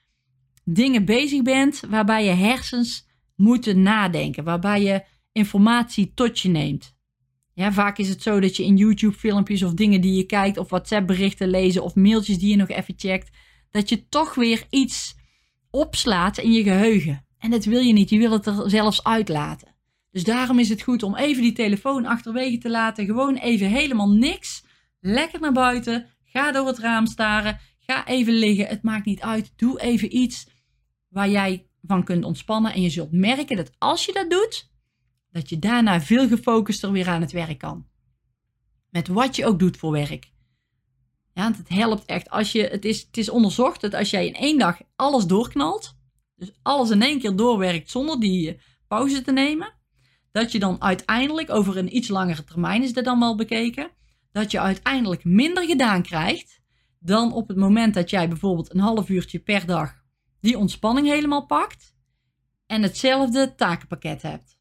dingen 0.64 1.04
bezig 1.04 1.42
bent 1.42 1.82
waarbij 1.88 2.24
je 2.24 2.30
hersens 2.30 3.06
moeten 3.36 3.82
nadenken, 3.82 4.44
waarbij 4.44 4.82
je 4.82 5.02
informatie 5.32 6.12
tot 6.14 6.40
je 6.40 6.48
neemt. 6.48 6.96
Ja, 7.54 7.72
vaak 7.72 7.98
is 7.98 8.08
het 8.08 8.22
zo 8.22 8.40
dat 8.40 8.56
je 8.56 8.64
in 8.64 8.76
YouTube 8.76 9.16
filmpjes 9.16 9.62
of 9.62 9.74
dingen 9.74 10.00
die 10.00 10.14
je 10.14 10.24
kijkt 10.24 10.58
of 10.58 10.68
WhatsApp 10.68 11.06
berichten 11.06 11.48
lezen 11.48 11.82
of 11.82 11.94
mailtjes 11.94 12.38
die 12.38 12.50
je 12.50 12.56
nog 12.56 12.68
even 12.68 12.94
checkt, 12.96 13.36
dat 13.70 13.88
je 13.88 14.08
toch 14.08 14.34
weer 14.34 14.66
iets 14.70 15.16
opslaat 15.70 16.38
in 16.38 16.52
je 16.52 16.62
geheugen. 16.62 17.26
En 17.38 17.50
dat 17.50 17.64
wil 17.64 17.80
je 17.80 17.92
niet, 17.92 18.10
je 18.10 18.18
wil 18.18 18.30
het 18.30 18.46
er 18.46 18.70
zelfs 18.70 19.04
uitlaten. 19.04 19.74
Dus 20.10 20.24
daarom 20.24 20.58
is 20.58 20.68
het 20.68 20.82
goed 20.82 21.02
om 21.02 21.16
even 21.16 21.42
die 21.42 21.52
telefoon 21.52 22.06
achterwege 22.06 22.58
te 22.58 22.70
laten. 22.70 23.04
Gewoon 23.04 23.36
even 23.36 23.68
helemaal 23.68 24.10
niks. 24.10 24.64
Lekker 25.06 25.40
naar 25.40 25.52
buiten. 25.52 26.06
Ga 26.24 26.52
door 26.52 26.66
het 26.66 26.78
raam 26.78 27.06
staren. 27.06 27.58
Ga 27.78 28.06
even 28.06 28.32
liggen. 28.32 28.66
Het 28.66 28.82
maakt 28.82 29.04
niet 29.04 29.20
uit. 29.20 29.52
Doe 29.56 29.80
even 29.80 30.16
iets 30.16 30.46
waar 31.08 31.28
jij 31.28 31.68
van 31.82 32.04
kunt 32.04 32.24
ontspannen. 32.24 32.72
En 32.72 32.82
je 32.82 32.90
zult 32.90 33.12
merken 33.12 33.56
dat 33.56 33.70
als 33.78 34.04
je 34.04 34.12
dat 34.12 34.30
doet, 34.30 34.70
dat 35.30 35.48
je 35.48 35.58
daarna 35.58 36.00
veel 36.00 36.28
gefocuster 36.28 36.92
weer 36.92 37.08
aan 37.08 37.20
het 37.20 37.32
werk 37.32 37.58
kan. 37.58 37.86
Met 38.90 39.08
wat 39.08 39.36
je 39.36 39.46
ook 39.46 39.58
doet 39.58 39.76
voor 39.76 39.92
werk. 39.92 40.32
Ja, 41.34 41.52
het 41.56 41.68
helpt 41.68 42.04
echt. 42.04 42.30
Als 42.30 42.52
je, 42.52 42.62
het, 42.62 42.84
is, 42.84 43.00
het 43.00 43.16
is 43.16 43.28
onderzocht 43.28 43.80
dat 43.80 43.94
als 43.94 44.10
jij 44.10 44.26
in 44.26 44.34
één 44.34 44.58
dag 44.58 44.80
alles 44.96 45.24
doorknalt, 45.24 45.96
dus 46.36 46.52
alles 46.62 46.90
in 46.90 47.02
één 47.02 47.18
keer 47.18 47.36
doorwerkt 47.36 47.90
zonder 47.90 48.20
die 48.20 48.60
pauze 48.88 49.22
te 49.22 49.32
nemen, 49.32 49.72
dat 50.32 50.52
je 50.52 50.58
dan 50.58 50.82
uiteindelijk 50.82 51.50
over 51.50 51.76
een 51.76 51.96
iets 51.96 52.08
langere 52.08 52.44
termijn 52.44 52.82
is 52.82 52.92
dat 52.92 53.04
dan 53.04 53.20
wel 53.20 53.36
bekeken, 53.36 53.90
dat 54.34 54.50
je 54.50 54.60
uiteindelijk 54.60 55.24
minder 55.24 55.64
gedaan 55.64 56.02
krijgt 56.02 56.60
dan 56.98 57.32
op 57.32 57.48
het 57.48 57.56
moment 57.56 57.94
dat 57.94 58.10
jij 58.10 58.28
bijvoorbeeld 58.28 58.74
een 58.74 58.80
half 58.80 59.08
uurtje 59.08 59.38
per 59.38 59.66
dag 59.66 60.02
die 60.40 60.58
ontspanning 60.58 61.06
helemaal 61.06 61.46
pakt 61.46 61.94
en 62.66 62.82
hetzelfde 62.82 63.54
takenpakket 63.54 64.22
hebt. 64.22 64.58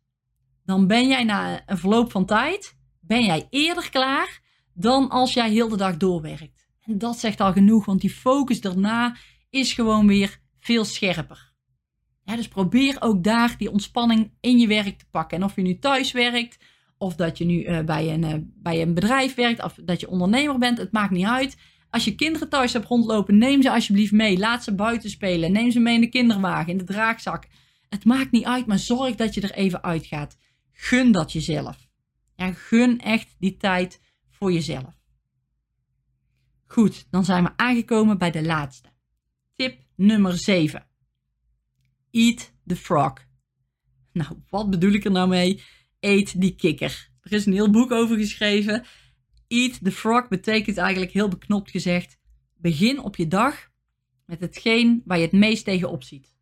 Dan 0.65 0.88
ben 0.88 1.08
jij 1.08 1.24
na 1.24 1.70
een 1.70 1.77
verloop 1.77 2.12
van 2.12 2.25
tijd, 2.25 2.77
ben 3.00 3.24
jij 3.24 3.48
eerder 3.50 3.89
klaar 3.89 4.42
dan 4.74 5.10
als 5.10 5.34
jij 5.34 5.51
heel 5.51 5.70
de 5.70 5.77
dag 5.77 5.98
doorwerkt. 5.98 6.68
En 6.82 6.98
dat 6.98 7.20
zegt 7.20 7.39
al 7.42 7.53
genoeg, 7.53 7.86
want 7.86 8.01
die 8.01 8.10
focus 8.10 8.62
daarna 8.62 9.15
is 9.50 9.74
gewoon 9.74 10.08
weer 10.08 10.39
veel 10.60 10.86
scherper. 10.86 11.53
Dus 12.24 12.48
probeer 12.48 12.98
ook 13.00 13.24
daar 13.24 13.58
die 13.58 13.72
ontspanning 13.72 14.34
in 14.39 14.58
je 14.58 14.68
werk 14.68 14.98
te 14.98 15.06
pakken. 15.12 15.38
En 15.38 15.44
of 15.44 15.56
je 15.56 15.62
nu 15.62 15.80
thuis 15.80 16.12
werkt, 16.12 16.63
of 17.03 17.15
dat 17.15 17.38
je 17.38 17.45
nu 17.45 17.63
uh, 17.63 17.79
bij, 17.79 18.13
een, 18.13 18.24
uh, 18.24 18.33
bij 18.43 18.81
een 18.81 18.93
bedrijf 18.93 19.36
werkt, 19.36 19.63
of 19.63 19.79
dat 19.86 20.00
je 20.00 20.10
ondernemer 20.10 20.57
bent, 20.57 20.77
het 20.77 20.91
maakt 20.91 21.12
niet 21.12 21.25
uit. 21.25 21.57
Als 21.89 22.05
je 22.05 22.15
kinderen 22.15 22.50
thuis 22.50 22.74
hebt 22.74 22.86
rondlopen, 22.86 23.38
neem 23.38 23.62
ze 23.62 23.72
alsjeblieft 23.72 24.12
mee. 24.12 24.38
Laat 24.38 24.63
ze 24.63 24.75
buiten 24.75 25.10
spelen. 25.10 25.51
Neem 25.51 25.72
ze 25.72 25.79
mee 25.79 25.95
in 25.95 26.01
de 26.01 26.10
kinderwagen, 26.10 26.72
in 26.72 26.77
de 26.77 26.83
draagzak. 26.83 27.48
Het 27.89 28.05
maakt 28.05 28.31
niet 28.31 28.45
uit, 28.45 28.65
maar 28.65 28.79
zorg 28.79 29.15
dat 29.15 29.33
je 29.33 29.41
er 29.41 29.51
even 29.51 29.83
uitgaat. 29.83 30.38
Gun 30.72 31.12
dat 31.12 31.31
jezelf. 31.31 31.88
Ja, 32.36 32.51
gun 32.51 33.00
echt 33.00 33.36
die 33.39 33.57
tijd 33.57 34.01
voor 34.29 34.51
jezelf. 34.51 35.01
Goed, 36.65 37.07
dan 37.10 37.25
zijn 37.25 37.43
we 37.43 37.51
aangekomen 37.55 38.17
bij 38.17 38.31
de 38.31 38.43
laatste. 38.43 38.89
Tip 39.55 39.77
nummer 39.95 40.38
7. 40.38 40.88
Eat 42.12 42.51
the 42.65 42.75
frog. 42.75 43.13
Nou, 44.12 44.39
wat 44.50 44.69
bedoel 44.69 44.91
ik 44.91 45.05
er 45.05 45.12
nou 45.12 45.29
mee? 45.29 45.63
Eet 46.03 46.41
die 46.41 46.55
kikker. 46.55 47.10
Er 47.22 47.31
is 47.31 47.45
een 47.45 47.53
heel 47.53 47.69
boek 47.69 47.91
over 47.91 48.17
geschreven. 48.17 48.86
Eat 49.48 49.83
the 49.83 49.91
frog 49.91 50.27
betekent 50.27 50.77
eigenlijk 50.77 51.12
heel 51.12 51.27
beknopt 51.27 51.72
gezegd: 51.72 52.17
begin 52.55 53.00
op 53.00 53.15
je 53.15 53.27
dag 53.27 53.69
met 54.25 54.39
hetgeen 54.39 55.01
waar 55.05 55.17
je 55.17 55.24
het 55.24 55.31
meest 55.31 55.65
tegenop 55.65 56.03
ziet. 56.03 56.36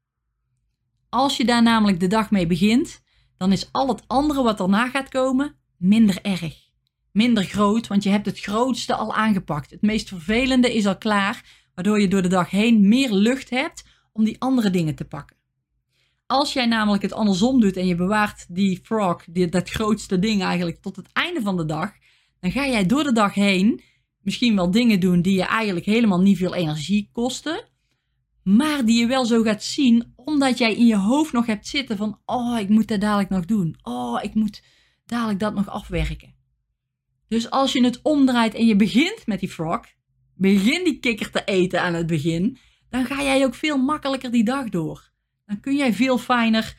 Als 1.10 1.38
je 1.38 1.46
daar 1.46 1.64
namelijk 1.64 2.00
de 2.00 2.08
dag 2.08 2.32
mee 2.32 2.48
begint, 2.48 3.02
dan 3.38 3.52
is 3.52 3.70
al 3.72 3.88
het 3.88 4.04
andere 4.08 4.44
wat 4.44 4.58
daarna 4.58 4.90
gaat 4.90 5.10
komen 5.10 5.56
minder 5.78 6.22
erg. 6.22 6.70
Minder 7.12 7.44
groot, 7.44 7.88
want 7.88 8.04
je 8.04 8.10
hebt 8.10 8.26
het 8.26 8.40
grootste 8.40 8.96
al 8.96 9.14
aangepakt. 9.14 9.72
Het 9.72 9.82
meest 9.82 10.08
vervelende 10.08 10.74
is 10.74 10.86
al 10.86 10.98
klaar, 10.98 11.70
waardoor 11.76 12.02
je 12.02 12.08
door 12.08 12.22
de 12.22 12.28
dag 12.28 12.50
heen 12.50 12.88
meer 12.88 13.12
lucht 13.12 13.50
hebt 13.50 13.84
om 14.12 14.24
die 14.24 14.40
andere 14.40 14.70
dingen 14.70 14.96
te 14.96 15.06
pakken. 15.06 15.41
Als 16.32 16.54
jij 16.54 16.66
namelijk 16.66 17.04
het 17.04 17.14
andersom 17.14 17.60
doet 17.60 17.78
en 17.78 17.88
je 17.88 17.96
bewaart 17.96 18.46
die 18.50 18.80
frog, 18.84 19.24
dat 19.26 19.70
grootste 19.70 20.20
ding 20.20 20.42
eigenlijk, 20.42 20.82
tot 20.82 20.96
het 20.96 21.10
einde 21.14 21.42
van 21.42 21.58
de 21.58 21.66
dag, 21.66 21.92
dan 22.40 22.52
ga 22.52 22.68
jij 22.68 22.86
door 22.86 23.04
de 23.04 23.14
dag 23.14 23.34
heen 23.34 23.82
misschien 24.22 24.56
wel 24.56 24.72
dingen 24.72 25.00
doen 25.00 25.22
die 25.22 25.36
je 25.36 25.44
eigenlijk 25.44 25.86
helemaal 25.86 26.22
niet 26.22 26.38
veel 26.38 26.56
energie 26.56 27.10
kosten, 27.12 27.68
maar 28.44 28.86
die 28.86 29.00
je 29.00 29.08
wel 29.08 29.26
zo 29.26 29.42
gaat 29.42 29.64
zien, 29.64 30.14
omdat 30.16 30.58
jij 30.58 30.76
in 30.76 30.86
je 30.86 30.98
hoofd 30.98 31.34
nog 31.34 31.46
hebt 31.46 31.68
zitten 31.68 31.98
van, 31.98 32.20
oh, 32.26 32.60
ik 32.60 32.70
moet 32.70 32.88
dat 32.88 33.02
dadelijk 33.02 33.30
nog 33.30 33.46
doen. 33.46 33.76
Oh, 33.82 34.24
ik 34.24 34.34
moet 34.34 34.64
dadelijk 35.06 35.40
dat 35.40 35.54
nog 35.54 35.70
afwerken. 35.70 36.36
Dus 37.28 37.50
als 37.50 37.74
je 37.74 37.84
het 37.84 38.00
omdraait 38.02 38.54
en 38.54 38.66
je 38.66 38.76
begint 38.76 39.24
met 39.26 39.40
die 39.40 39.50
frog, 39.50 39.82
begin 40.36 40.84
die 40.84 41.00
kikker 41.00 41.32
te 41.32 41.44
eten 41.44 41.82
aan 41.82 41.94
het 41.94 42.08
begin, 42.08 42.58
dan 42.90 43.06
ga 43.06 43.24
jij 43.24 43.46
ook 43.46 43.56
veel 43.56 43.78
makkelijker 43.78 44.32
die 44.32 44.44
dag 44.44 44.70
door. 44.70 45.11
Dan 45.52 45.60
kun 45.60 45.76
jij 45.76 45.94
veel 45.94 46.18
fijner 46.18 46.78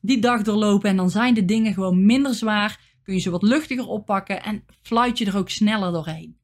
die 0.00 0.18
dag 0.18 0.42
doorlopen 0.42 0.90
en 0.90 0.96
dan 0.96 1.10
zijn 1.10 1.34
de 1.34 1.44
dingen 1.44 1.72
gewoon 1.72 2.06
minder 2.06 2.34
zwaar. 2.34 2.80
Kun 3.02 3.14
je 3.14 3.20
ze 3.20 3.30
wat 3.30 3.42
luchtiger 3.42 3.86
oppakken 3.86 4.42
en 4.42 4.64
fluit 4.82 5.18
je 5.18 5.24
er 5.24 5.36
ook 5.36 5.50
sneller 5.50 5.92
doorheen. 5.92 6.38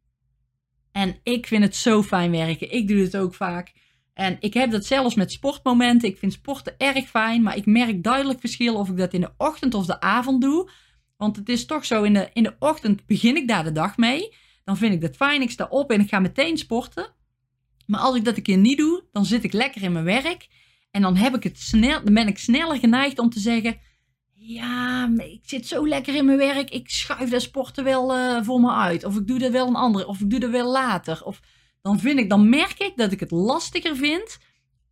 En 0.93 1.17
ik 1.23 1.47
vind 1.47 1.63
het 1.63 1.77
zo 1.77 2.03
fijn 2.03 2.31
werken. 2.31 2.73
Ik 2.73 2.89
doe 2.89 2.99
het 2.99 3.17
ook 3.17 3.35
vaak. 3.35 3.73
En 4.15 4.37
ik 4.41 4.55
heb 4.55 4.71
dat 4.71 4.85
zelfs 4.85 5.15
met 5.15 5.33
sportmomenten. 5.33 6.09
Ik 6.09 6.19
vind 6.19 6.33
sporten 6.33 6.75
erg 6.79 7.09
fijn, 7.09 7.43
maar 7.43 7.57
ik 7.57 7.67
merk 7.67 8.03
duidelijk 8.03 8.41
verschil 8.41 8.75
of 8.75 8.89
ik 8.89 8.97
dat 8.97 9.13
in 9.13 9.21
de 9.21 9.35
ochtend 9.37 9.75
of 9.75 9.87
de 9.87 10.01
avond 10.01 10.41
doe. 10.41 10.71
Want 11.17 11.37
het 11.37 11.49
is 11.49 11.67
toch 11.67 11.85
zo, 11.85 12.03
in 12.03 12.13
de, 12.13 12.31
in 12.33 12.43
de 12.43 12.57
ochtend 12.59 13.07
begin 13.07 13.37
ik 13.37 13.49
daar 13.49 13.65
de 13.65 13.73
dag 13.73 13.97
mee. 13.97 14.35
Dan 14.65 14.77
vind 14.77 14.95
ik 14.95 15.01
dat 15.01 15.17
fijn. 15.17 15.43
Ik 15.43 15.51
sta 15.51 15.67
op 15.71 15.91
en 15.91 16.01
ik 16.01 16.09
ga 16.09 16.19
meteen 16.19 16.59
sporten. 16.59 17.15
Maar 17.87 18.01
als 18.01 18.17
ik 18.17 18.25
dat 18.25 18.37
een 18.37 18.43
keer 18.43 18.57
niet 18.57 18.79
doe, 18.79 19.05
dan 19.13 19.25
zit 19.25 19.45
ik 19.45 19.53
lekker 19.53 19.83
in 19.83 19.93
mijn 19.93 20.05
werk. 20.05 20.49
En 20.95 21.03
dan, 21.03 21.17
heb 21.17 21.35
ik 21.35 21.43
het 21.43 21.61
snel, 21.61 22.03
ben 22.03 22.29
ik 22.29 22.39
sneller 22.39 22.79
geneigd 22.79 23.19
om 23.19 23.31
te 23.31 23.41
zeggen: 23.41 23.79
Ja, 24.33 25.11
ik 25.17 25.41
zit 25.43 25.67
zo 25.67 25.89
lekker 25.89 26.15
in 26.15 26.25
mijn 26.25 26.39
werk. 26.39 26.71
Ik 26.71 26.91
schuif 26.91 27.31
dat 27.31 27.43
sporten 27.43 27.85
wel 27.85 28.17
uh, 28.17 28.43
voor 28.43 28.61
me 28.61 28.73
uit. 28.73 29.05
Of 29.05 29.17
ik 29.17 29.27
doe 29.27 29.39
dat 29.39 29.53
wel 29.53 29.67
een 29.67 29.75
andere. 29.75 30.07
Of 30.07 30.21
ik 30.21 30.31
doe 30.31 30.41
dat 30.41 30.51
wel 30.51 30.71
later. 30.71 31.25
Of 31.25 31.41
dan, 31.83 31.99
vind 32.01 32.19
ik, 32.19 32.29
dan 32.29 32.49
merk 32.49 32.79
ik 32.79 32.93
dat 32.97 33.13
ik 33.13 33.21
het 33.21 33.31
lastiger 33.31 33.97
vind 33.97 34.39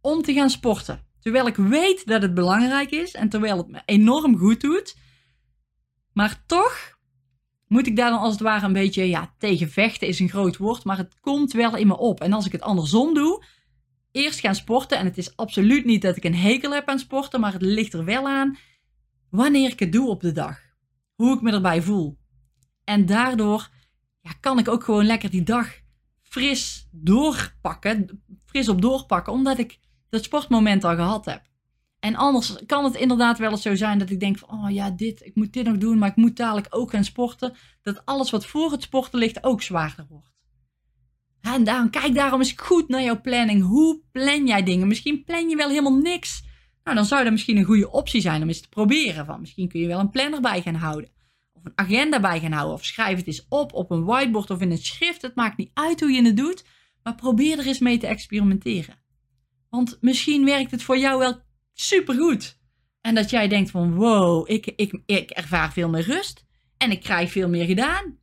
om 0.01 0.23
te 0.23 0.33
gaan 0.33 0.51
sporten. 0.51 1.07
Terwijl 1.21 1.47
ik 1.47 1.57
weet 1.57 2.07
dat 2.07 2.23
het 2.23 2.35
belangrijk 2.35 2.91
is 2.91 3.13
en 3.13 3.29
terwijl 3.29 3.57
het 3.57 3.69
me 3.69 3.83
enorm 3.85 4.39
goed 4.39 4.61
doet. 4.61 4.97
Maar 6.13 6.43
toch 6.47 6.99
moet 7.67 7.87
ik 7.87 7.97
daar 7.97 8.11
dan 8.11 8.21
als 8.21 8.33
het 8.33 8.43
ware 8.43 8.67
een 8.67 8.73
beetje 8.73 9.09
ja, 9.09 9.35
tegen 9.39 9.71
vechten, 9.71 10.09
is 10.09 10.19
een 10.19 10.29
groot 10.29 10.57
woord, 10.57 10.85
maar 10.85 10.97
het 10.97 11.21
komt 11.21 11.53
wel 11.53 11.77
in 11.77 11.87
me 11.87 11.99
op. 11.99 12.21
En 12.21 12.33
als 12.33 12.47
ik 12.47 12.53
het 12.53 12.63
andersom 12.63 13.15
doe, 13.15 13.45
eerst 14.13 14.41
gaan 14.41 14.55
sporten. 14.55 14.99
En 14.99 15.05
het 15.05 15.19
is 15.19 15.37
absoluut 15.37 15.85
niet 15.85 16.03
dat 16.03 16.17
ik 16.17 16.25
een 16.25 16.35
hekel 16.35 16.73
heb 16.73 16.89
aan 16.89 16.99
sporten, 16.99 17.41
maar 17.41 17.53
het 17.53 17.63
ligt 17.63 17.93
er 17.93 18.05
wel 18.05 18.29
aan 18.29 18.59
wanneer 19.31 19.71
ik 19.71 19.79
het 19.79 19.93
doe 19.93 20.09
op 20.09 20.21
de 20.21 20.33
dag. 20.33 20.61
Hoe 21.15 21.35
ik 21.35 21.43
me 21.43 21.53
erbij 21.53 21.83
voel. 21.83 22.19
En 22.85 23.07
daardoor 23.07 23.71
ja, 24.21 24.31
kan 24.41 24.59
ik 24.59 24.69
ook 24.69 24.85
gewoon 24.85 25.07
lekker 25.07 25.31
die 25.31 25.43
dag 25.43 25.81
fris 26.23 26.89
doorpakken, 26.91 28.23
fris 28.45 28.69
op 28.69 28.83
doorpakken, 28.83 29.33
omdat 29.33 29.59
ik 29.59 29.79
dat 30.09 30.25
sportmoment 30.25 30.85
al 30.85 30.95
gehad 30.95 31.25
heb. 31.25 31.43
En 31.99 32.17
anders 32.17 32.67
kan 32.67 32.85
het 32.85 32.95
inderdaad 32.95 33.39
wel 33.39 33.51
eens 33.51 33.63
zo 33.63 33.75
zijn 33.75 33.99
dat 33.99 34.11
ik 34.11 34.21
denk 34.21 34.39
van, 34.39 34.49
oh 34.51 34.71
ja, 34.71 34.91
dit, 34.91 35.25
ik 35.25 35.35
moet 35.35 35.53
dit 35.53 35.67
nog 35.67 35.79
doen, 35.79 35.99
maar 35.99 36.09
ik 36.09 36.17
moet 36.17 36.37
dadelijk 36.37 36.67
ook 36.71 36.91
gaan 36.91 37.05
sporten. 37.05 37.55
Dat 37.83 38.05
alles 38.05 38.31
wat 38.31 38.47
voor 38.47 38.73
het 38.73 38.83
sporten 38.83 39.19
ligt 39.19 39.45
ook 39.45 39.63
zwaarder 39.63 40.07
wordt. 40.09 40.32
En 41.43 41.65
daarom, 41.65 41.91
kijk 41.91 42.15
daarom 42.15 42.41
eens 42.41 42.53
goed 42.57 42.89
naar 42.89 43.03
jouw 43.03 43.21
planning. 43.21 43.63
Hoe 43.63 44.01
plan 44.13 44.47
jij 44.47 44.63
dingen? 44.63 44.89
Misschien 44.89 45.25
plan 45.25 45.49
je 45.49 45.57
wel 45.57 45.69
helemaal 45.69 45.97
niks. 45.97 46.43
Nou, 46.85 46.97
dan 46.97 47.05
zou 47.07 47.23
dat 47.23 47.33
misschien 47.33 47.57
een 47.57 47.65
goede 47.65 47.91
optie 47.91 48.21
zijn 48.21 48.43
om 48.43 48.49
eens 48.49 48.61
te 48.61 48.69
proberen. 48.69 49.27
Van, 49.27 49.41
misschien 49.41 49.69
kun 49.69 49.81
je 49.81 49.87
wel 49.87 49.99
een 49.99 50.11
planner 50.11 50.41
bij 50.41 50.63
gaan 50.63 50.75
houden. 50.75 51.11
Of 51.53 51.65
een 51.65 51.73
agenda 51.75 52.21
bij 52.21 52.41
gaan 52.41 52.53
houden. 52.53 52.75
Of 52.75 52.85
schrijf 52.85 53.17
het 53.17 53.27
eens 53.27 53.47
op 53.49 53.73
op 53.73 53.91
een 53.91 54.05
whiteboard 54.05 54.51
of 54.51 54.61
in 54.61 54.71
een 54.71 54.79
schrift. 54.79 55.23
Het 55.23 55.35
maakt 55.35 55.57
niet 55.57 55.71
uit 55.75 56.01
hoe 56.01 56.11
je 56.11 56.25
het 56.25 56.37
doet. 56.37 56.65
Maar 57.03 57.15
probeer 57.15 57.59
er 57.59 57.67
eens 57.67 57.79
mee 57.79 57.99
te 57.99 58.07
experimenteren. 58.07 59.01
Want 59.71 59.99
misschien 60.01 60.45
werkt 60.45 60.71
het 60.71 60.83
voor 60.83 60.99
jou 60.99 61.19
wel 61.19 61.41
supergoed. 61.73 62.61
En 63.01 63.15
dat 63.15 63.31
jij 63.31 63.49
denkt 63.49 63.71
van 63.71 63.95
wow, 63.95 64.51
ik, 64.51 64.67
ik, 64.67 65.03
ik 65.07 65.31
ervaar 65.31 65.73
veel 65.73 65.89
meer 65.89 66.05
rust. 66.05 66.47
En 66.77 66.91
ik 66.91 67.01
krijg 67.01 67.31
veel 67.31 67.49
meer 67.49 67.67
gedaan. 67.67 68.19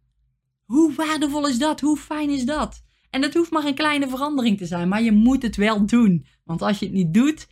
Hoe 0.66 0.94
waardevol 0.94 1.48
is 1.48 1.58
dat? 1.58 1.80
Hoe 1.80 1.98
fijn 1.98 2.30
is 2.30 2.46
dat? 2.46 2.88
En 3.10 3.22
dat 3.22 3.34
hoeft 3.34 3.52
maar 3.52 3.66
een 3.66 3.76
kleine 3.76 4.10
verandering 4.10 4.58
te 4.58 4.66
zijn, 4.66 4.88
maar 4.88 5.02
je 5.02 5.12
moet 5.12 5.42
het 5.42 5.56
wel 5.56 5.86
doen. 5.86 6.26
Want 6.44 6.62
als 6.62 6.80
je 6.80 6.86
het 6.86 6.94
niet 6.94 7.14
doet, 7.14 7.48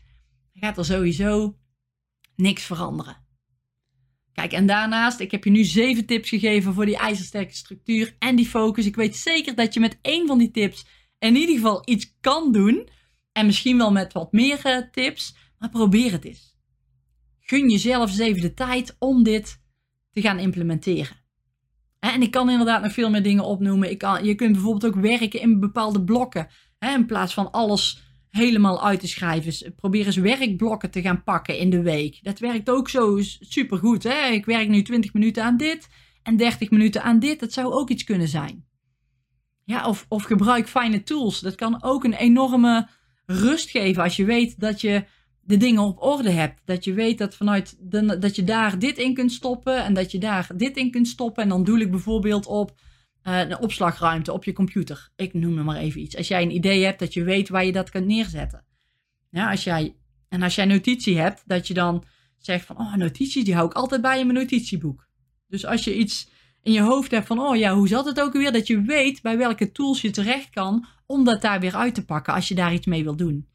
gaat 0.53 0.77
er 0.77 0.85
sowieso 0.85 1.57
niks 2.35 2.63
veranderen. 2.63 3.25
Kijk, 4.33 4.51
en 4.51 4.65
daarnaast, 4.65 5.19
ik 5.19 5.31
heb 5.31 5.43
je 5.43 5.49
nu 5.49 5.63
zeven 5.63 6.05
tips 6.05 6.29
gegeven 6.29 6.73
voor 6.73 6.85
die 6.85 6.97
ijzersterke 6.97 7.55
structuur 7.55 8.15
en 8.19 8.35
die 8.35 8.45
focus. 8.45 8.85
Ik 8.85 8.95
weet 8.95 9.15
zeker 9.15 9.55
dat 9.55 9.73
je 9.73 9.79
met 9.79 9.97
één 10.01 10.27
van 10.27 10.37
die 10.37 10.51
tips 10.51 10.85
in 11.19 11.35
ieder 11.35 11.55
geval 11.55 11.81
iets 11.85 12.15
kan 12.21 12.51
doen. 12.51 12.89
En 13.31 13.45
misschien 13.45 13.77
wel 13.77 13.91
met 13.91 14.13
wat 14.13 14.31
meer 14.31 14.65
eh, 14.65 14.77
tips, 14.91 15.35
maar 15.59 15.69
probeer 15.69 16.11
het 16.11 16.25
eens. 16.25 16.57
Gun 17.39 17.69
jezelf 17.69 18.19
even 18.19 18.41
de 18.41 18.53
tijd 18.53 18.95
om 18.99 19.23
dit 19.23 19.61
te 20.11 20.21
gaan 20.21 20.39
implementeren. 20.39 21.25
En 21.99 22.21
ik 22.21 22.31
kan 22.31 22.49
inderdaad 22.49 22.81
nog 22.81 22.93
veel 22.93 23.09
meer 23.09 23.23
dingen 23.23 23.43
opnoemen. 23.43 23.91
Ik 23.91 23.97
kan, 23.97 24.25
je 24.25 24.35
kunt 24.35 24.51
bijvoorbeeld 24.51 24.95
ook 24.95 25.01
werken 25.01 25.41
in 25.41 25.59
bepaalde 25.59 26.03
blokken. 26.03 26.47
Hè, 26.79 26.93
in 26.93 27.05
plaats 27.05 27.33
van 27.33 27.51
alles 27.51 28.01
helemaal 28.29 28.85
uit 28.85 28.99
te 28.99 29.07
schrijven. 29.07 29.75
Probeer 29.75 30.05
eens 30.05 30.15
werkblokken 30.15 30.91
te 30.91 31.01
gaan 31.01 31.23
pakken 31.23 31.57
in 31.57 31.69
de 31.69 31.81
week. 31.81 32.19
Dat 32.21 32.39
werkt 32.39 32.69
ook 32.69 32.89
zo 32.89 33.17
supergoed. 33.39 34.05
Ik 34.31 34.45
werk 34.45 34.67
nu 34.67 34.81
20 34.81 35.13
minuten 35.13 35.43
aan 35.43 35.57
dit 35.57 35.87
en 36.23 36.37
30 36.37 36.69
minuten 36.69 37.03
aan 37.03 37.19
dit. 37.19 37.39
Dat 37.39 37.53
zou 37.53 37.73
ook 37.73 37.89
iets 37.89 38.03
kunnen 38.03 38.27
zijn. 38.27 38.65
Ja, 39.63 39.87
of, 39.87 40.05
of 40.09 40.23
gebruik 40.23 40.67
fijne 40.67 41.03
tools. 41.03 41.39
Dat 41.39 41.55
kan 41.55 41.83
ook 41.83 42.03
een 42.03 42.13
enorme 42.13 42.87
rust 43.25 43.69
geven 43.69 44.03
als 44.03 44.15
je 44.15 44.25
weet 44.25 44.59
dat 44.59 44.81
je 44.81 45.05
de 45.47 45.57
dingen 45.57 45.81
op 45.81 46.01
orde 46.01 46.29
hebt. 46.29 46.61
Dat 46.65 46.83
je 46.83 46.93
weet 46.93 47.17
dat 47.17 47.35
vanuit 47.35 47.77
de, 47.79 48.17
dat 48.19 48.35
je 48.35 48.43
daar 48.43 48.79
dit 48.79 48.97
in 48.97 49.13
kunt 49.13 49.31
stoppen 49.31 49.83
en 49.83 49.93
dat 49.93 50.11
je 50.11 50.17
daar 50.17 50.49
dit 50.55 50.77
in 50.77 50.91
kunt 50.91 51.07
stoppen. 51.07 51.43
En 51.43 51.49
dan 51.49 51.63
doe 51.63 51.79
ik 51.79 51.91
bijvoorbeeld 51.91 52.45
op 52.45 52.79
uh, 53.23 53.39
een 53.39 53.59
opslagruimte 53.59 54.33
op 54.33 54.43
je 54.43 54.53
computer. 54.53 55.09
Ik 55.15 55.33
noem 55.33 55.57
er 55.57 55.63
maar 55.63 55.77
even 55.77 56.01
iets. 56.01 56.17
Als 56.17 56.27
jij 56.27 56.41
een 56.41 56.55
idee 56.55 56.83
hebt 56.83 56.99
dat 56.99 57.13
je 57.13 57.23
weet 57.23 57.49
waar 57.49 57.65
je 57.65 57.71
dat 57.71 57.89
kunt 57.89 58.05
neerzetten. 58.05 58.65
Ja, 59.29 59.51
als 59.51 59.63
jij, 59.63 59.95
en 60.29 60.41
als 60.41 60.55
jij 60.55 60.65
notitie 60.65 61.17
hebt, 61.19 61.43
dat 61.45 61.67
je 61.67 61.73
dan 61.73 62.03
zegt 62.37 62.65
van, 62.65 62.77
oh, 62.77 62.95
notities, 62.95 63.43
die 63.43 63.55
hou 63.55 63.67
ik 63.67 63.73
altijd 63.73 64.01
bij 64.01 64.19
in 64.19 64.27
mijn 64.27 64.39
notitieboek. 64.39 65.07
Dus 65.47 65.65
als 65.65 65.83
je 65.83 65.97
iets 65.97 66.29
in 66.61 66.71
je 66.71 66.81
hoofd 66.81 67.11
hebt 67.11 67.27
van, 67.27 67.39
oh 67.39 67.55
ja, 67.55 67.73
hoe 67.73 67.87
zat 67.87 68.05
het 68.05 68.21
ook 68.21 68.33
weer? 68.33 68.51
Dat 68.51 68.67
je 68.67 68.81
weet 68.81 69.21
bij 69.21 69.37
welke 69.37 69.71
tools 69.71 70.01
je 70.01 70.09
terecht 70.09 70.49
kan 70.49 70.85
om 71.05 71.23
dat 71.23 71.41
daar 71.41 71.59
weer 71.59 71.75
uit 71.75 71.95
te 71.95 72.05
pakken 72.05 72.33
als 72.33 72.47
je 72.47 72.55
daar 72.55 72.73
iets 72.73 72.85
mee 72.85 73.03
wil 73.03 73.15
doen. 73.15 73.47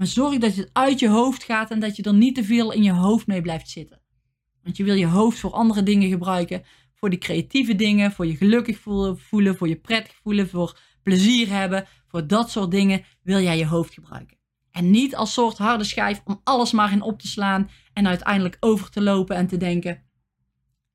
Maar 0.00 0.08
zorg 0.08 0.38
dat 0.38 0.54
het 0.54 0.70
uit 0.72 0.98
je 0.98 1.08
hoofd 1.08 1.44
gaat 1.44 1.70
en 1.70 1.80
dat 1.80 1.96
je 1.96 2.02
er 2.02 2.14
niet 2.14 2.34
te 2.34 2.44
veel 2.44 2.72
in 2.72 2.82
je 2.82 2.92
hoofd 2.92 3.26
mee 3.26 3.40
blijft 3.40 3.68
zitten. 3.68 4.00
Want 4.62 4.76
je 4.76 4.84
wil 4.84 4.94
je 4.94 5.06
hoofd 5.06 5.38
voor 5.38 5.52
andere 5.52 5.82
dingen 5.82 6.08
gebruiken, 6.08 6.62
voor 6.94 7.10
die 7.10 7.18
creatieve 7.18 7.74
dingen, 7.74 8.12
voor 8.12 8.26
je 8.26 8.36
gelukkig 8.36 8.78
voelen, 8.78 9.56
voor 9.56 9.68
je 9.68 9.76
prettig 9.76 10.14
voelen, 10.22 10.48
voor 10.48 10.78
plezier 11.02 11.48
hebben, 11.48 11.86
voor 12.06 12.26
dat 12.26 12.50
soort 12.50 12.70
dingen 12.70 13.04
wil 13.22 13.40
jij 13.40 13.58
je 13.58 13.66
hoofd 13.66 13.94
gebruiken. 13.94 14.36
En 14.70 14.90
niet 14.90 15.16
als 15.16 15.32
soort 15.32 15.58
harde 15.58 15.84
schijf 15.84 16.20
om 16.24 16.40
alles 16.44 16.72
maar 16.72 16.92
in 16.92 17.02
op 17.02 17.20
te 17.20 17.28
slaan 17.28 17.70
en 17.92 18.06
uiteindelijk 18.06 18.56
over 18.60 18.90
te 18.90 19.02
lopen 19.02 19.36
en 19.36 19.46
te 19.46 19.56
denken: 19.56 20.02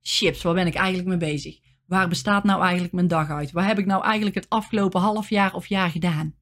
chips, 0.02 0.42
waar 0.42 0.54
ben 0.54 0.68
ik 0.68 0.76
eigenlijk 0.76 1.08
mee 1.08 1.32
bezig? 1.34 1.60
Waar 1.86 2.08
bestaat 2.08 2.44
nou 2.44 2.62
eigenlijk 2.62 2.94
mijn 2.94 3.08
dag 3.08 3.30
uit? 3.30 3.52
Waar 3.52 3.68
heb 3.68 3.80
ik 3.80 3.86
nou 3.86 4.04
eigenlijk 4.04 4.36
het 4.36 4.50
afgelopen 4.50 5.02
half 5.02 5.30
jaar 5.30 5.54
of 5.54 5.68
jaar 5.68 5.90
gedaan? 5.90 6.36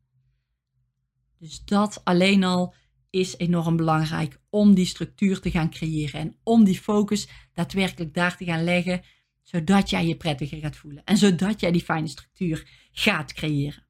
Dus 1.43 1.65
dat 1.65 2.01
alleen 2.03 2.43
al 2.43 2.73
is 3.09 3.37
enorm 3.37 3.75
belangrijk 3.75 4.39
om 4.49 4.73
die 4.73 4.85
structuur 4.85 5.39
te 5.39 5.51
gaan 5.51 5.69
creëren 5.69 6.19
en 6.19 6.35
om 6.43 6.63
die 6.63 6.79
focus 6.79 7.27
daadwerkelijk 7.53 8.13
daar 8.13 8.37
te 8.37 8.45
gaan 8.45 8.63
leggen, 8.63 9.01
zodat 9.41 9.89
jij 9.89 10.07
je 10.07 10.15
prettiger 10.15 10.59
gaat 10.59 10.75
voelen 10.75 11.03
en 11.03 11.17
zodat 11.17 11.59
jij 11.59 11.71
die 11.71 11.83
fijne 11.83 12.07
structuur 12.07 12.69
gaat 12.91 13.33
creëren. 13.33 13.85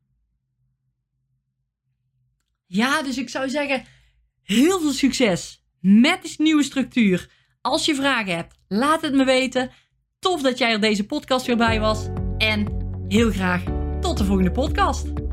Ja, 2.65 3.03
dus 3.03 3.17
ik 3.17 3.29
zou 3.29 3.49
zeggen, 3.49 3.83
heel 4.41 4.79
veel 4.79 4.93
succes 4.93 5.65
met 5.79 6.21
die 6.21 6.35
nieuwe 6.37 6.63
structuur. 6.63 7.29
Als 7.61 7.85
je 7.85 7.95
vragen 7.95 8.35
hebt, 8.35 8.55
laat 8.67 9.01
het 9.01 9.13
me 9.13 9.23
weten. 9.23 9.71
Tof 10.19 10.41
dat 10.41 10.57
jij 10.57 10.71
er 10.71 10.81
deze 10.81 11.05
podcast 11.05 11.45
weer 11.45 11.57
bij 11.57 11.79
was. 11.79 12.07
En 12.37 12.67
heel 13.07 13.31
graag 13.31 13.63
tot 13.99 14.17
de 14.17 14.25
volgende 14.25 14.51
podcast. 14.51 15.32